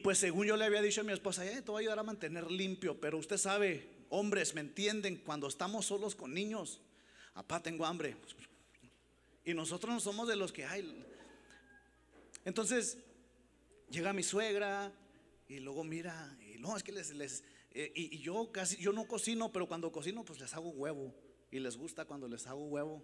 [0.04, 2.04] pues según yo le había dicho a mi esposa, eh, te voy a ayudar a
[2.04, 5.18] mantener limpio, pero usted sabe, hombres, ¿me entienden?
[5.18, 6.82] Cuando estamos solos con niños,
[7.34, 8.16] apá, tengo hambre.
[9.44, 11.09] Y nosotros no somos de los que, hay
[12.46, 12.98] entonces,
[13.90, 14.92] llega mi suegra
[15.48, 19.08] y luego mira, y no, es que les, les eh, y, yo casi, yo no
[19.08, 21.14] cocino, pero cuando cocino, pues les hago huevo.
[21.52, 23.04] Y les gusta cuando les hago huevo.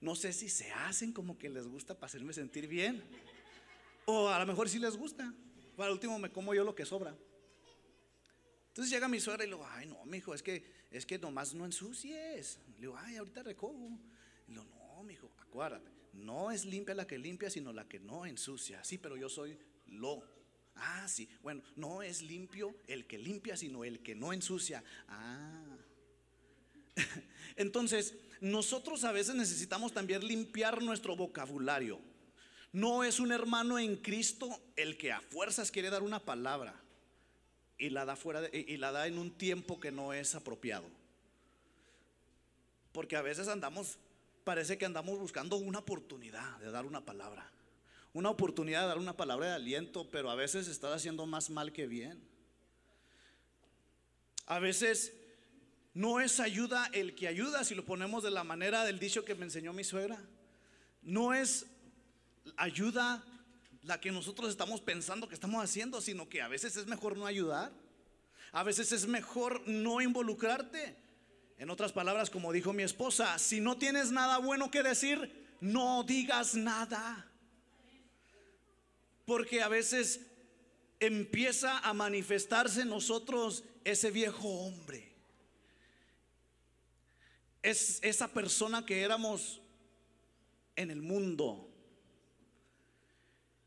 [0.00, 3.02] No sé si se hacen como que les gusta para hacerme sentir bien.
[4.06, 5.32] O a lo mejor sí les gusta.
[5.76, 7.16] Para último me como yo lo que sobra.
[8.68, 11.54] Entonces llega mi suegra y le digo, ay no, mijo, es que, es que nomás
[11.54, 12.58] no ensucies.
[12.74, 13.98] Le digo, ay, ahorita recojo.
[14.46, 18.26] Le digo, no, mijo, acuérdate no es limpia la que limpia, sino la que no
[18.26, 18.82] ensucia.
[18.84, 20.22] Sí, pero yo soy lo.
[20.76, 21.28] Ah, sí.
[21.42, 24.82] Bueno, no es limpio el que limpia, sino el que no ensucia.
[25.08, 25.76] Ah.
[27.56, 32.00] Entonces, nosotros a veces necesitamos también limpiar nuestro vocabulario.
[32.72, 36.74] No es un hermano en Cristo el que a fuerzas quiere dar una palabra
[37.78, 40.86] y la da fuera y la da en un tiempo que no es apropiado.
[42.92, 43.98] Porque a veces andamos
[44.44, 47.50] parece que andamos buscando una oportunidad de dar una palabra.
[48.12, 51.72] Una oportunidad de dar una palabra de aliento, pero a veces estás haciendo más mal
[51.72, 52.22] que bien.
[54.46, 55.14] A veces
[55.94, 59.34] no es ayuda el que ayuda, si lo ponemos de la manera del dicho que
[59.34, 60.20] me enseñó mi suegra.
[61.02, 61.66] No es
[62.56, 63.24] ayuda
[63.82, 67.26] la que nosotros estamos pensando que estamos haciendo, sino que a veces es mejor no
[67.26, 67.72] ayudar.
[68.52, 71.03] A veces es mejor no involucrarte.
[71.58, 76.02] En otras palabras, como dijo mi esposa, si no tienes nada bueno que decir, no
[76.02, 77.30] digas nada.
[79.24, 80.20] Porque a veces
[81.00, 85.12] empieza a manifestarse en nosotros ese viejo hombre.
[87.62, 89.60] Es esa persona que éramos
[90.76, 91.70] en el mundo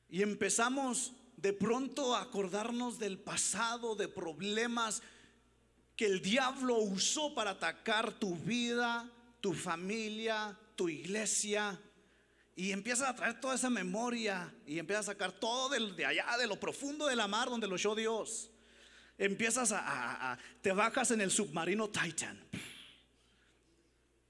[0.10, 5.02] y empezamos de pronto a acordarnos del pasado, de problemas
[5.98, 9.10] que el diablo usó para atacar tu vida,
[9.42, 11.78] tu familia, tu iglesia.
[12.56, 16.46] Y empiezas a traer toda esa memoria y empiezas a sacar todo de, allá, de
[16.46, 18.52] lo profundo de la mar donde lo echó Dios.
[19.18, 22.40] Empiezas a, a, te bajas en el submarino Titan.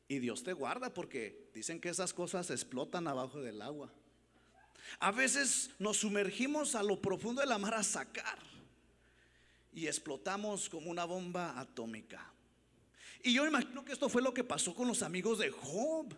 [0.08, 3.92] Y Dios te guarda porque dicen que esas cosas explotan abajo del agua.
[5.00, 8.57] A veces nos sumergimos a lo profundo de la mar a sacar
[9.78, 12.34] y explotamos como una bomba atómica.
[13.22, 16.16] Y yo imagino que esto fue lo que pasó con los amigos de Job.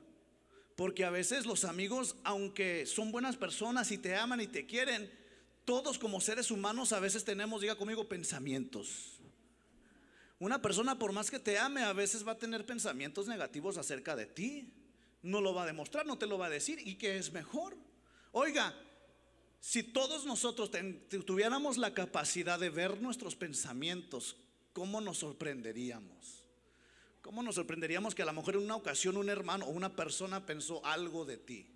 [0.77, 5.11] Porque a veces los amigos, aunque son buenas personas y te aman y te quieren,
[5.65, 9.19] todos como seres humanos a veces tenemos, diga conmigo, pensamientos.
[10.39, 14.15] Una persona por más que te ame a veces va a tener pensamientos negativos acerca
[14.15, 14.71] de ti.
[15.21, 16.79] No lo va a demostrar, no te lo va a decir.
[16.87, 17.75] ¿Y qué es mejor?
[18.31, 18.73] Oiga,
[19.59, 20.71] si todos nosotros
[21.25, 24.37] tuviéramos la capacidad de ver nuestros pensamientos,
[24.73, 26.43] ¿cómo nos sorprenderíamos?
[27.21, 30.45] ¿Cómo nos sorprenderíamos que a lo mejor en una ocasión un hermano o una persona
[30.45, 31.67] pensó algo de ti?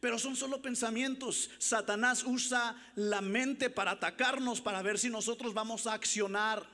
[0.00, 1.50] Pero son solo pensamientos.
[1.58, 6.66] Satanás usa la mente para atacarnos, para ver si nosotros vamos a accionar,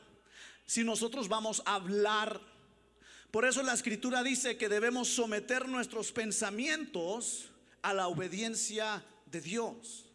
[0.67, 2.41] si nosotros vamos a hablar.
[3.31, 7.51] Por eso la escritura dice que debemos someter nuestros pensamientos
[7.83, 10.08] a la obediencia de Dios.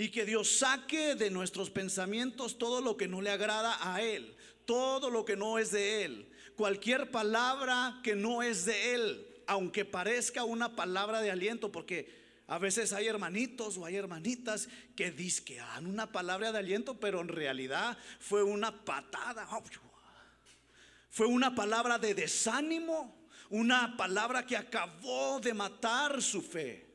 [0.00, 4.34] Y que Dios saque de nuestros pensamientos todo lo que no le agrada a Él,
[4.64, 9.84] todo lo que no es de Él, cualquier palabra que no es de Él, aunque
[9.84, 15.56] parezca una palabra de aliento, porque a veces hay hermanitos o hay hermanitas que que
[15.56, 19.46] dan una palabra de aliento, pero en realidad fue una patada,
[21.10, 26.89] fue una palabra de desánimo, una palabra que acabó de matar su fe.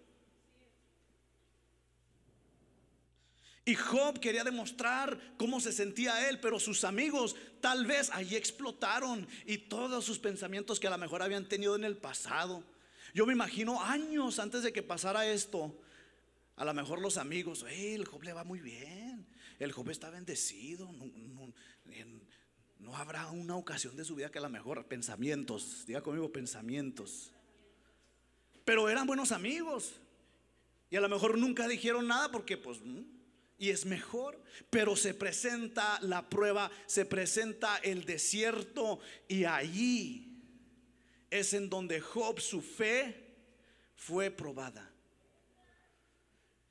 [3.67, 9.27] Y Job quería demostrar cómo se sentía él, pero sus amigos tal vez ahí explotaron
[9.47, 12.63] y todos sus pensamientos que a lo mejor habían tenido en el pasado.
[13.15, 15.75] Yo me imagino años antes de que pasara esto,
[16.57, 19.25] a lo mejor los amigos, el Job le va muy bien,
[19.57, 21.53] el Job está bendecido, no,
[22.77, 27.31] no habrá una ocasión de su vida que a lo mejor pensamientos, diga conmigo pensamientos.
[28.63, 29.95] Pero eran buenos amigos
[30.91, 32.79] y a lo mejor nunca dijeron nada porque pues
[33.57, 40.41] y es mejor, pero se presenta la prueba, se presenta el desierto y allí
[41.29, 43.35] es en donde Job su fe
[43.95, 44.91] fue probada.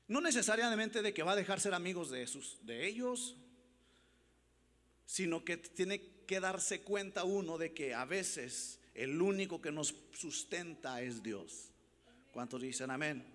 [0.07, 2.27] No necesariamente de que va a dejar ser amigos de
[2.61, 3.35] de ellos,
[5.05, 9.95] sino que tiene que darse cuenta uno de que a veces el único que nos
[10.13, 11.71] sustenta es Dios.
[12.31, 13.34] ¿Cuántos dicen amén?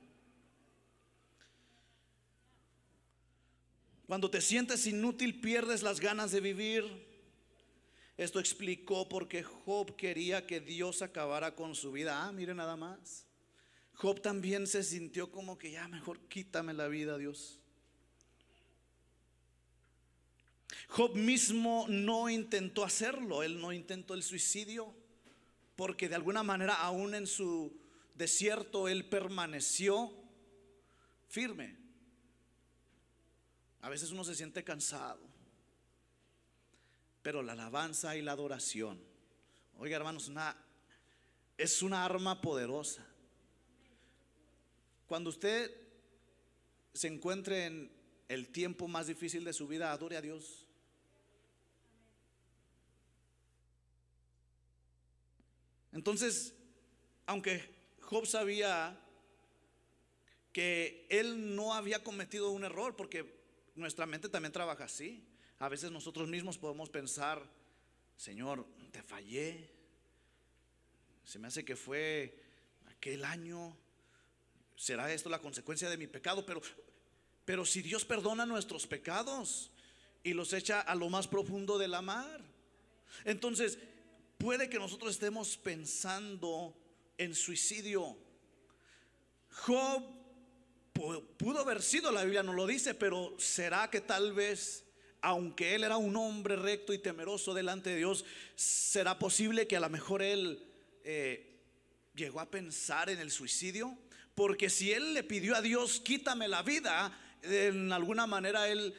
[4.11, 6.85] Cuando te sientes inútil, pierdes las ganas de vivir.
[8.17, 12.27] Esto explicó porque Job quería que Dios acabara con su vida.
[12.27, 13.25] Ah, mire nada más.
[13.95, 17.61] Job también se sintió como que ya mejor quítame la vida, Dios.
[20.89, 24.93] Job mismo no intentó hacerlo, él no intentó el suicidio,
[25.77, 27.81] porque de alguna manera aún en su
[28.17, 30.13] desierto él permaneció
[31.29, 31.80] firme.
[33.83, 35.21] A veces uno se siente cansado.
[37.23, 38.99] Pero la alabanza y la adoración,
[39.79, 40.31] oiga hermanos,
[41.59, 43.07] es una arma poderosa.
[45.07, 45.71] Cuando usted
[46.95, 50.65] se encuentre en, el tiempo más difícil de su vida, adore a Dios.
[55.91, 56.55] Entonces,
[57.27, 57.69] aunque
[58.03, 58.97] Job sabía
[60.53, 63.40] que él no había cometido un error, porque
[63.81, 65.27] nuestra mente también trabaja así.
[65.59, 67.43] A veces nosotros mismos podemos pensar,
[68.17, 69.69] Señor, te fallé.
[71.25, 72.43] Se me hace que fue
[72.87, 73.77] aquel año.
[74.77, 76.47] ¿Será esto la consecuencia de mi pecado?
[76.47, 76.63] Pero,
[77.45, 79.71] pero si Dios perdona nuestros pecados
[80.23, 82.41] y los echa a lo más profundo de la mar,
[83.25, 83.79] entonces
[84.39, 86.75] puede que nosotros estemos pensando
[87.19, 88.17] en suicidio.
[89.51, 90.20] Job
[91.37, 94.85] pudo haber sido, la Biblia no lo dice, pero será que tal vez,
[95.21, 98.25] aunque él era un hombre recto y temeroso delante de Dios,
[98.55, 100.63] será posible que a lo mejor él
[101.05, 101.61] eh,
[102.15, 103.97] llegó a pensar en el suicidio.
[104.35, 108.95] Porque si él le pidió a Dios, quítame la vida, en alguna manera él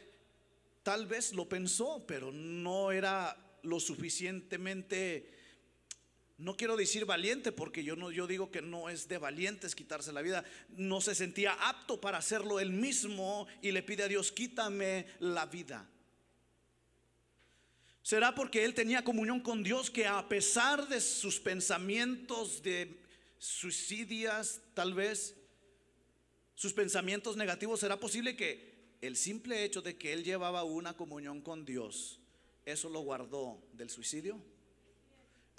[0.84, 5.41] tal vez lo pensó, pero no era lo suficientemente
[6.42, 10.12] no quiero decir valiente porque yo no yo digo que no es de valientes quitarse
[10.12, 14.32] la vida, no se sentía apto para hacerlo él mismo y le pide a Dios,
[14.32, 15.88] "Quítame la vida."
[18.02, 23.00] ¿Será porque él tenía comunión con Dios que a pesar de sus pensamientos de
[23.38, 25.36] suicidias, tal vez
[26.56, 31.42] sus pensamientos negativos, será posible que el simple hecho de que él llevaba una comunión
[31.42, 32.20] con Dios,
[32.66, 34.42] eso lo guardó del suicidio?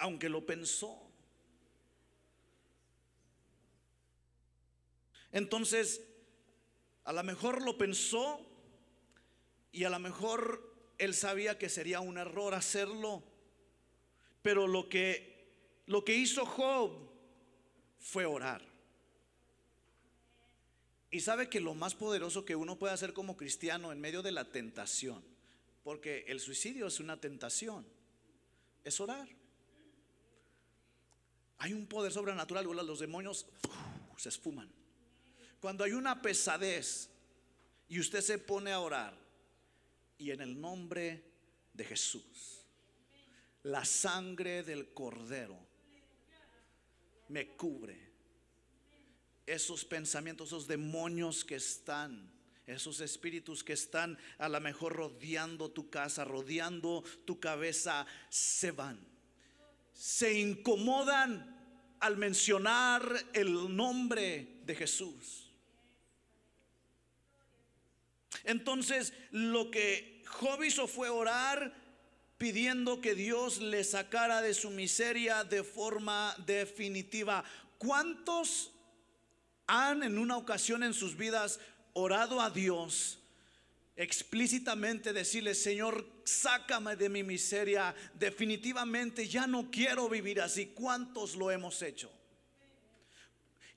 [0.03, 1.01] Aunque lo pensó.
[5.31, 6.01] Entonces,
[7.05, 8.45] a lo mejor lo pensó
[9.71, 13.23] y a lo mejor él sabía que sería un error hacerlo,
[14.41, 15.31] pero lo que
[15.85, 17.09] lo que hizo Job
[17.99, 18.61] fue orar.
[21.11, 24.33] Y sabe que lo más poderoso que uno puede hacer como cristiano en medio de
[24.33, 25.23] la tentación,
[25.81, 27.87] porque el suicidio es una tentación,
[28.83, 29.42] es orar.
[31.63, 33.45] Hay un poder sobrenatural, los demonios
[34.17, 34.69] se esfuman.
[35.61, 37.09] Cuando hay una pesadez
[37.87, 39.17] y usted se pone a orar
[40.17, 41.23] y en el nombre
[41.71, 42.65] de Jesús,
[43.61, 45.57] la sangre del cordero
[47.29, 48.11] me cubre.
[49.45, 52.29] Esos pensamientos, esos demonios que están,
[52.67, 59.13] esos espíritus que están a lo mejor rodeando tu casa, rodeando tu cabeza, se van
[59.93, 61.52] se incomodan
[62.03, 63.01] al mencionar
[63.31, 65.49] el nombre de Jesús.
[68.43, 71.73] Entonces lo que Job hizo fue orar
[72.37, 77.45] pidiendo que Dios le sacara de su miseria de forma definitiva.
[77.77, 78.71] ¿Cuántos
[79.65, 81.61] han en una ocasión en sus vidas
[81.93, 83.19] orado a Dios
[83.95, 90.67] explícitamente decirle, Señor, sácame de mi miseria, definitivamente ya no quiero vivir así.
[90.67, 92.11] ¿Cuántos lo hemos hecho?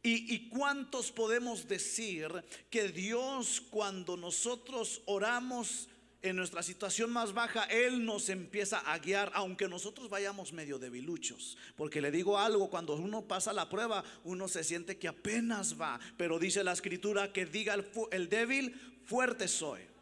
[0.02, 2.28] ¿Y, ¿Y, cuántos podemos decir
[2.70, 5.88] que Dios cuando nosotros oramos
[6.22, 11.58] en nuestra situación más baja, Él nos empieza a guiar, aunque nosotros vayamos medio debiluchos?
[11.74, 15.98] Porque le digo algo, cuando uno pasa la prueba, uno se siente que apenas va,
[16.16, 17.74] pero dice la escritura que diga
[18.12, 19.95] el débil, fuerte soy.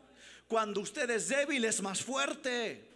[0.48, 2.90] Cuando usted es débil es más fuerte.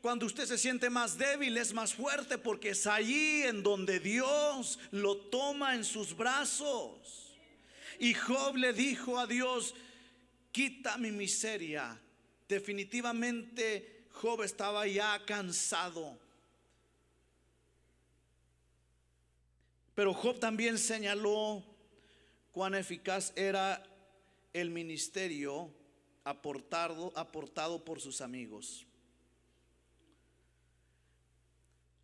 [0.00, 4.78] Cuando usted se siente más débil es más fuerte porque es allí en donde Dios
[4.90, 7.34] lo toma en sus brazos.
[7.98, 9.74] Y Job le dijo a Dios,
[10.52, 11.98] quita mi miseria.
[12.48, 16.18] Definitivamente Job estaba ya cansado.
[19.94, 21.64] Pero Job también señaló
[22.52, 23.82] cuán eficaz era
[24.52, 25.74] el ministerio
[26.26, 28.84] aportado, aportado por sus amigos.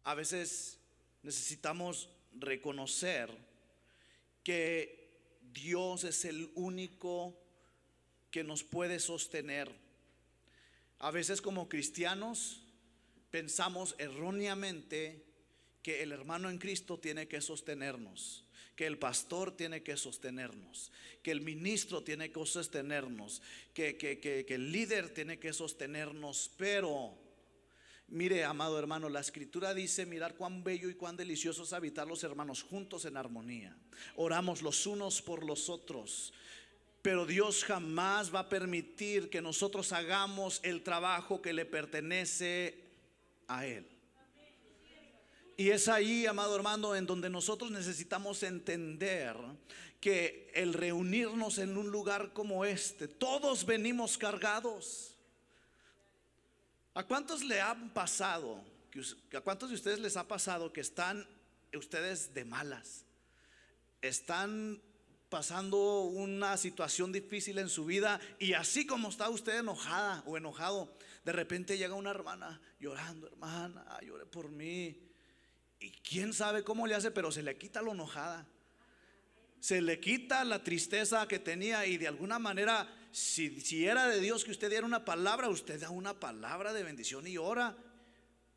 [0.04, 0.78] A veces
[1.24, 3.30] necesitamos reconocer
[4.44, 5.10] que
[5.52, 7.36] Dios es el único
[8.30, 9.68] que nos puede sostener.
[11.00, 12.62] A veces como cristianos
[13.32, 15.26] pensamos erróneamente
[15.82, 18.44] que el hermano en Cristo tiene que sostenernos
[18.76, 20.90] que el pastor tiene que sostenernos,
[21.22, 23.42] que el ministro tiene que sostenernos,
[23.74, 27.20] que, que, el líder tiene que sostenernos, pero...
[28.08, 32.22] Mire, amado hermano, la escritura dice, mirar cuán bello y cuán delicioso es habitar los
[32.22, 33.74] hermanos juntos en armonía.
[34.16, 36.34] Oramos los unos por los otros.
[37.02, 42.78] Pero Dios jamás va a permitir que nosotros hagamos el trabajo que le pertenece
[43.48, 43.91] a Él.
[45.56, 49.36] Y es ahí, amado hermano, en donde nosotros necesitamos entender
[50.00, 55.16] que el reunirnos en un lugar como este, todos venimos cargados.
[56.94, 58.62] ¿A cuántos le han pasado?
[59.34, 61.26] ¿A cuántos de ustedes les ha pasado que están
[61.72, 63.04] ustedes de malas?
[64.00, 64.82] Están
[65.28, 70.94] pasando una situación difícil en su vida y así como está usted enojada o enojado,
[71.24, 75.11] de repente llega una hermana llorando, hermana, llore por mí.
[75.82, 78.46] Y quién sabe cómo le hace, pero se le quita lo enojada.
[79.60, 84.20] Se le quita la tristeza que tenía y de alguna manera, si, si era de
[84.20, 87.76] Dios que usted diera una palabra, usted da una palabra de bendición y ora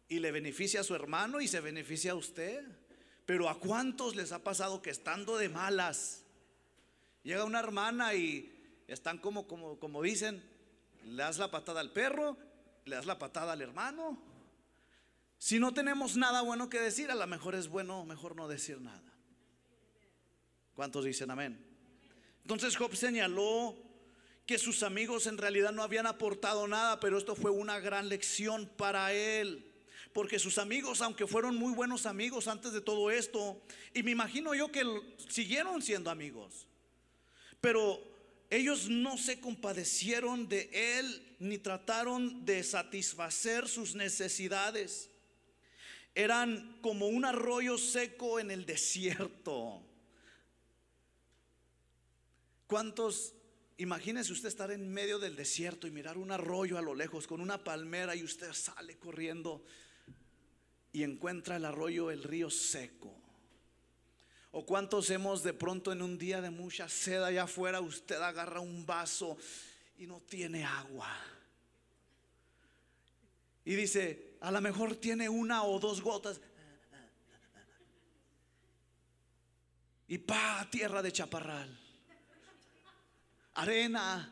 [0.07, 2.63] y le beneficia a su hermano y se beneficia a usted.
[3.25, 6.25] Pero ¿a cuántos les ha pasado que estando de malas,
[7.25, 8.53] Llega una hermana y
[8.87, 10.43] están como, como, como dicen,
[11.05, 12.37] le das la patada al perro,
[12.85, 14.21] le das la patada al hermano.
[15.45, 18.81] Si no tenemos nada bueno que decir, a lo mejor es bueno, mejor no decir
[18.81, 19.13] nada.
[20.73, 21.63] ¿Cuántos dicen amén?
[22.41, 23.77] Entonces Job señaló
[24.47, 28.67] que sus amigos en realidad no habían aportado nada, pero esto fue una gran lección
[28.75, 29.71] para él.
[30.13, 33.61] Porque sus amigos, aunque fueron muy buenos amigos antes de todo esto,
[33.93, 34.83] y me imagino yo que
[35.29, 36.67] siguieron siendo amigos,
[37.61, 38.01] pero
[38.49, 45.11] ellos no se compadecieron de él ni trataron de satisfacer sus necesidades.
[46.15, 49.83] Eran como un arroyo seco en el desierto.
[52.67, 53.33] ¿Cuántos,
[53.77, 57.41] imagínese usted estar en medio del desierto y mirar un arroyo a lo lejos con
[57.41, 59.63] una palmera y usted sale corriendo
[60.93, 63.13] y encuentra el arroyo, el río seco?
[64.51, 68.61] ¿O cuántos hemos de pronto en un día de mucha sed allá afuera, usted agarra
[68.61, 69.37] un vaso
[69.97, 71.13] y no tiene agua?
[73.65, 76.39] Y dice, a lo mejor tiene una o dos gotas.
[80.07, 81.79] Y pa, tierra de chaparral.
[83.55, 84.31] Arena.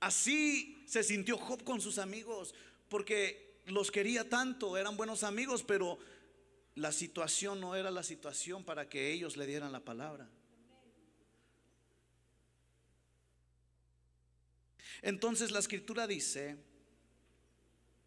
[0.00, 2.54] Así se sintió Job con sus amigos,
[2.88, 5.98] porque los quería tanto, eran buenos amigos, pero
[6.74, 10.28] la situación no era la situación para que ellos le dieran la palabra.
[15.02, 16.69] Entonces la escritura dice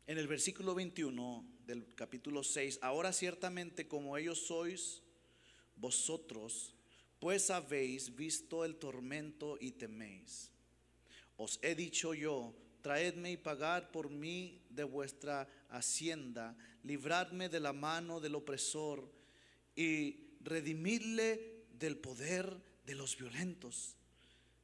[0.06, 5.02] en el versículo 21 del capítulo 6, ahora ciertamente como ellos sois
[5.76, 6.76] vosotros,
[7.20, 10.52] pues habéis visto el tormento y teméis.
[11.38, 17.72] Os he dicho yo, traedme y pagad por mí de vuestra hacienda, libradme de la
[17.72, 19.10] mano del opresor
[19.76, 23.96] y redimirle del poder de los violentos.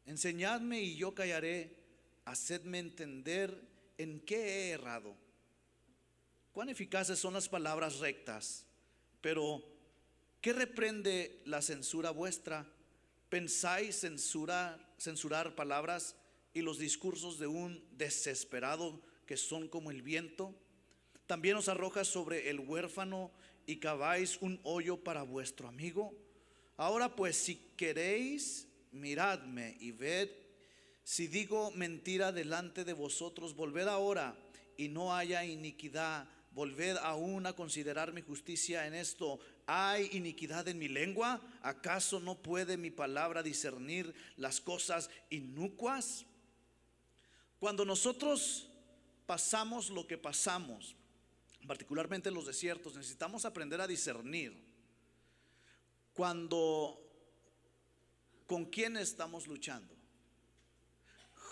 [0.05, 1.77] Enseñadme y yo callaré,
[2.25, 3.65] hacedme entender
[3.97, 5.15] en qué he errado.
[6.51, 8.65] Cuán eficaces son las palabras rectas,
[9.21, 9.63] pero
[10.41, 12.65] ¿qué reprende la censura vuestra?
[13.29, 16.15] ¿Pensáis censurar, censurar palabras
[16.53, 20.55] y los discursos de un desesperado que son como el viento?
[21.27, 23.31] También os arroja sobre el huérfano
[23.67, 26.13] y caváis un hoyo para vuestro amigo.
[26.77, 30.29] Ahora pues, si queréis, miradme y ved
[31.09, 34.37] si digo mentira delante de vosotros, volved ahora
[34.77, 36.29] y no haya iniquidad.
[36.59, 39.39] Volved aún a considerar mi justicia en esto.
[39.65, 41.39] ¿Hay iniquidad en mi lengua?
[41.61, 46.25] ¿Acaso no puede mi palabra discernir las cosas inicuas?
[47.61, 48.67] Cuando nosotros
[49.25, 50.97] pasamos lo que pasamos,
[51.65, 54.61] particularmente en los desiertos, necesitamos aprender a discernir
[56.11, 56.99] cuando
[58.47, 59.95] con quién estamos luchando.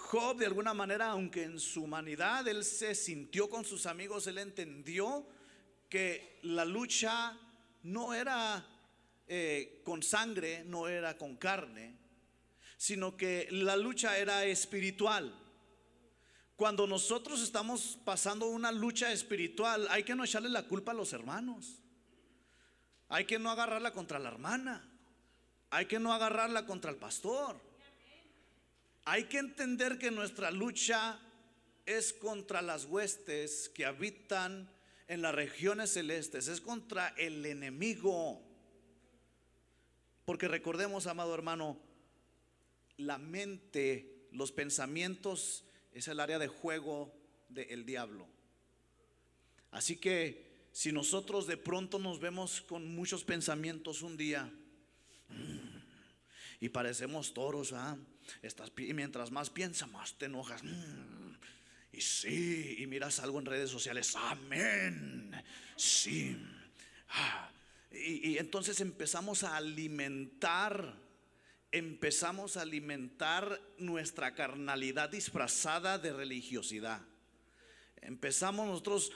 [0.10, 4.38] Job de alguna manera, aunque en su humanidad él se sintió con sus amigos, él
[4.38, 5.28] entendió
[5.90, 7.38] que la lucha
[7.84, 8.66] no era
[9.28, 11.98] eh, con sangre, no era con carne,
[12.78, 15.36] sino que la lucha era espiritual.
[16.56, 21.12] Cuando nosotros estamos pasando una lucha espiritual, hay que no echarle la culpa a los
[21.12, 21.82] hermanos.
[23.10, 24.90] Hay que no agarrarla contra la hermana.
[25.70, 27.60] Hay que no agarrarla contra el pastor.
[29.10, 31.18] Hay que entender que nuestra lucha
[31.86, 34.70] es contra las huestes que habitan
[35.08, 38.46] en las regiones celestes, es contra el enemigo.
[40.26, 41.80] Porque recordemos, amado hermano,
[42.98, 48.28] la mente, los pensamientos es el área de juego del diablo.
[49.72, 54.52] Así que si nosotros de pronto nos vemos con muchos pensamientos un día
[56.60, 57.98] y parecemos toros, ¿ah?
[58.42, 60.64] Estás, y mientras más piensas, más te enojas.
[60.64, 61.36] Mm,
[61.94, 65.32] y sí, y miras algo en redes sociales, amén.
[65.76, 66.38] Sí,
[67.10, 67.50] Ah,
[67.92, 70.96] y, y entonces empezamos a alimentar,
[71.72, 77.02] empezamos a alimentar nuestra carnalidad disfrazada de religiosidad.
[78.02, 79.12] Empezamos nosotros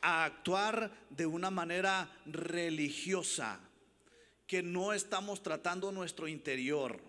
[0.00, 3.60] a actuar de una manera religiosa,
[4.46, 7.00] que no estamos tratando nuestro interior.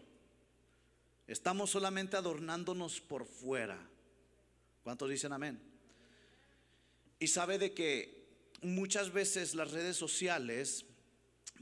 [1.28, 3.80] Estamos solamente adornándonos por fuera.
[4.84, 5.60] ¿Cuántos dicen amén?
[7.20, 8.24] Y sabe de que
[8.62, 10.86] muchas veces las redes sociales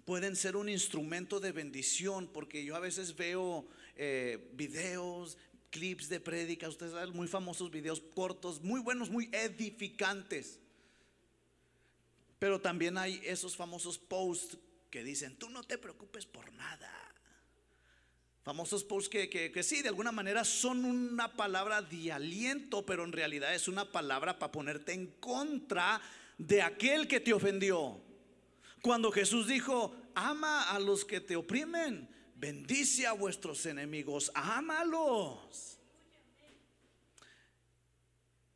[0.05, 5.37] pueden ser un instrumento de bendición, porque yo a veces veo eh, videos,
[5.69, 10.59] clips de prédicas, ustedes saben, muy famosos videos cortos, muy buenos, muy edificantes.
[12.39, 14.57] Pero también hay esos famosos posts
[14.89, 17.10] que dicen, tú no te preocupes por nada.
[18.43, 23.11] Famosos posts que, que, sí, de alguna manera son una palabra de aliento, pero en
[23.11, 26.01] realidad es una palabra para ponerte en contra
[26.39, 28.01] de aquel que te ofendió.
[28.81, 35.77] Cuando Jesús dijo, ama a los que te oprimen, bendice a vuestros enemigos, ámalos.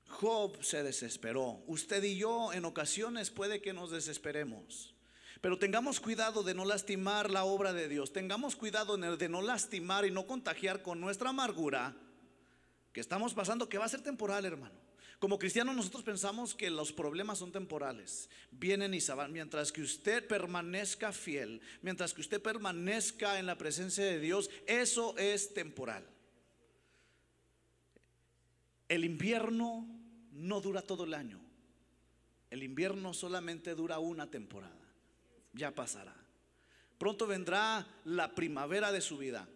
[0.07, 1.63] Job se desesperó.
[1.67, 4.94] Usted y yo en ocasiones puede que nos desesperemos.
[5.41, 8.13] Pero tengamos cuidado de no lastimar la obra de Dios.
[8.13, 11.95] Tengamos cuidado de no lastimar y no contagiar con nuestra amargura
[12.93, 14.85] que estamos pasando, que va a ser temporal, hermano.
[15.19, 19.31] Como cristianos nosotros pensamos que los problemas son temporales, vienen y se van.
[19.31, 25.17] Mientras que usted permanezca fiel, mientras que usted permanezca en la presencia de Dios, eso
[25.17, 26.05] es temporal.
[28.87, 29.87] El invierno
[30.31, 31.39] no dura todo el año.
[32.49, 34.84] El invierno solamente dura una temporada.
[35.55, 36.15] Ya pasará.
[36.97, 39.47] Pronto vendrá la primavera de su vida.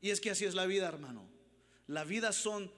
[0.00, 1.28] Y es que así es la vida, hermano.
[1.86, 2.70] La vida son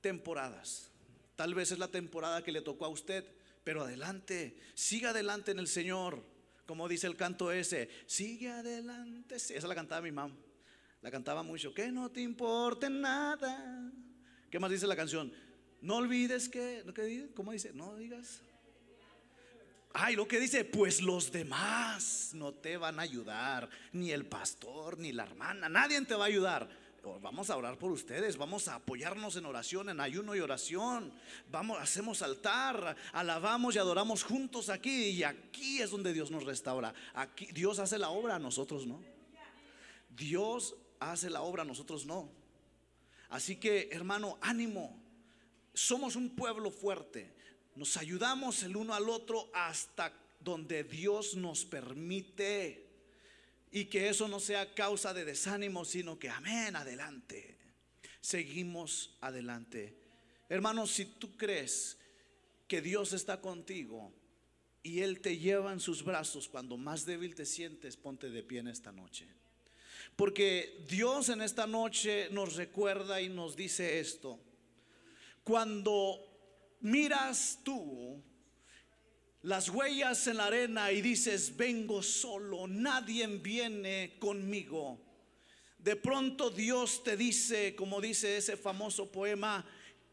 [0.00, 0.90] temporadas.
[1.36, 3.24] Tal vez es la temporada que le tocó a usted,
[3.64, 6.22] pero adelante, siga adelante en el Señor.
[6.66, 9.36] Como dice el canto ese, sigue adelante.
[9.36, 10.36] Esa la cantaba mi mamá.
[11.02, 11.72] La cantaba mucho.
[11.72, 13.90] Que no te importe nada.
[14.50, 15.32] ¿Qué más dice la canción?
[15.80, 16.84] No olvides que,
[17.34, 17.72] ¿cómo dice?
[17.72, 18.42] No digas.
[19.92, 24.98] Ay, lo que dice, pues los demás no te van a ayudar, ni el pastor,
[24.98, 26.68] ni la hermana, nadie te va a ayudar.
[27.02, 31.12] Oh, vamos a orar por ustedes, vamos a apoyarnos en oración, en ayuno y oración.
[31.50, 36.92] Vamos, hacemos altar, alabamos y adoramos juntos aquí y aquí es donde Dios nos restaura.
[37.14, 39.02] Aquí Dios hace la obra, nosotros no.
[40.10, 42.30] Dios hace la obra, nosotros no.
[43.30, 45.00] Así que, hermano, ánimo
[45.72, 47.34] somos un pueblo fuerte.
[47.80, 52.84] Nos ayudamos el uno al otro hasta donde Dios nos permite.
[53.72, 57.56] Y que eso no sea causa de desánimo, sino que, amén, adelante.
[58.20, 59.96] Seguimos adelante.
[60.50, 61.96] Hermanos, si tú crees
[62.68, 64.12] que Dios está contigo
[64.82, 68.58] y Él te lleva en sus brazos cuando más débil te sientes, ponte de pie
[68.58, 69.26] en esta noche.
[70.16, 74.38] Porque Dios en esta noche nos recuerda y nos dice esto.
[75.42, 76.29] Cuando
[76.80, 78.22] miras tú
[79.42, 85.00] las huellas en la arena y dices, vengo solo, nadie viene conmigo.
[85.78, 89.64] De pronto Dios te dice, como dice ese famoso poema,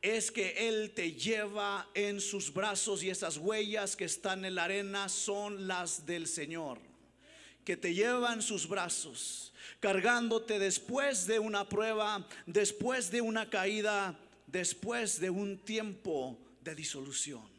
[0.01, 4.63] es que Él te lleva en sus brazos y esas huellas que están en la
[4.63, 6.79] arena son las del Señor,
[7.65, 14.17] que te lleva en sus brazos, cargándote después de una prueba, después de una caída
[14.47, 17.56] después de un tiempo de disolución.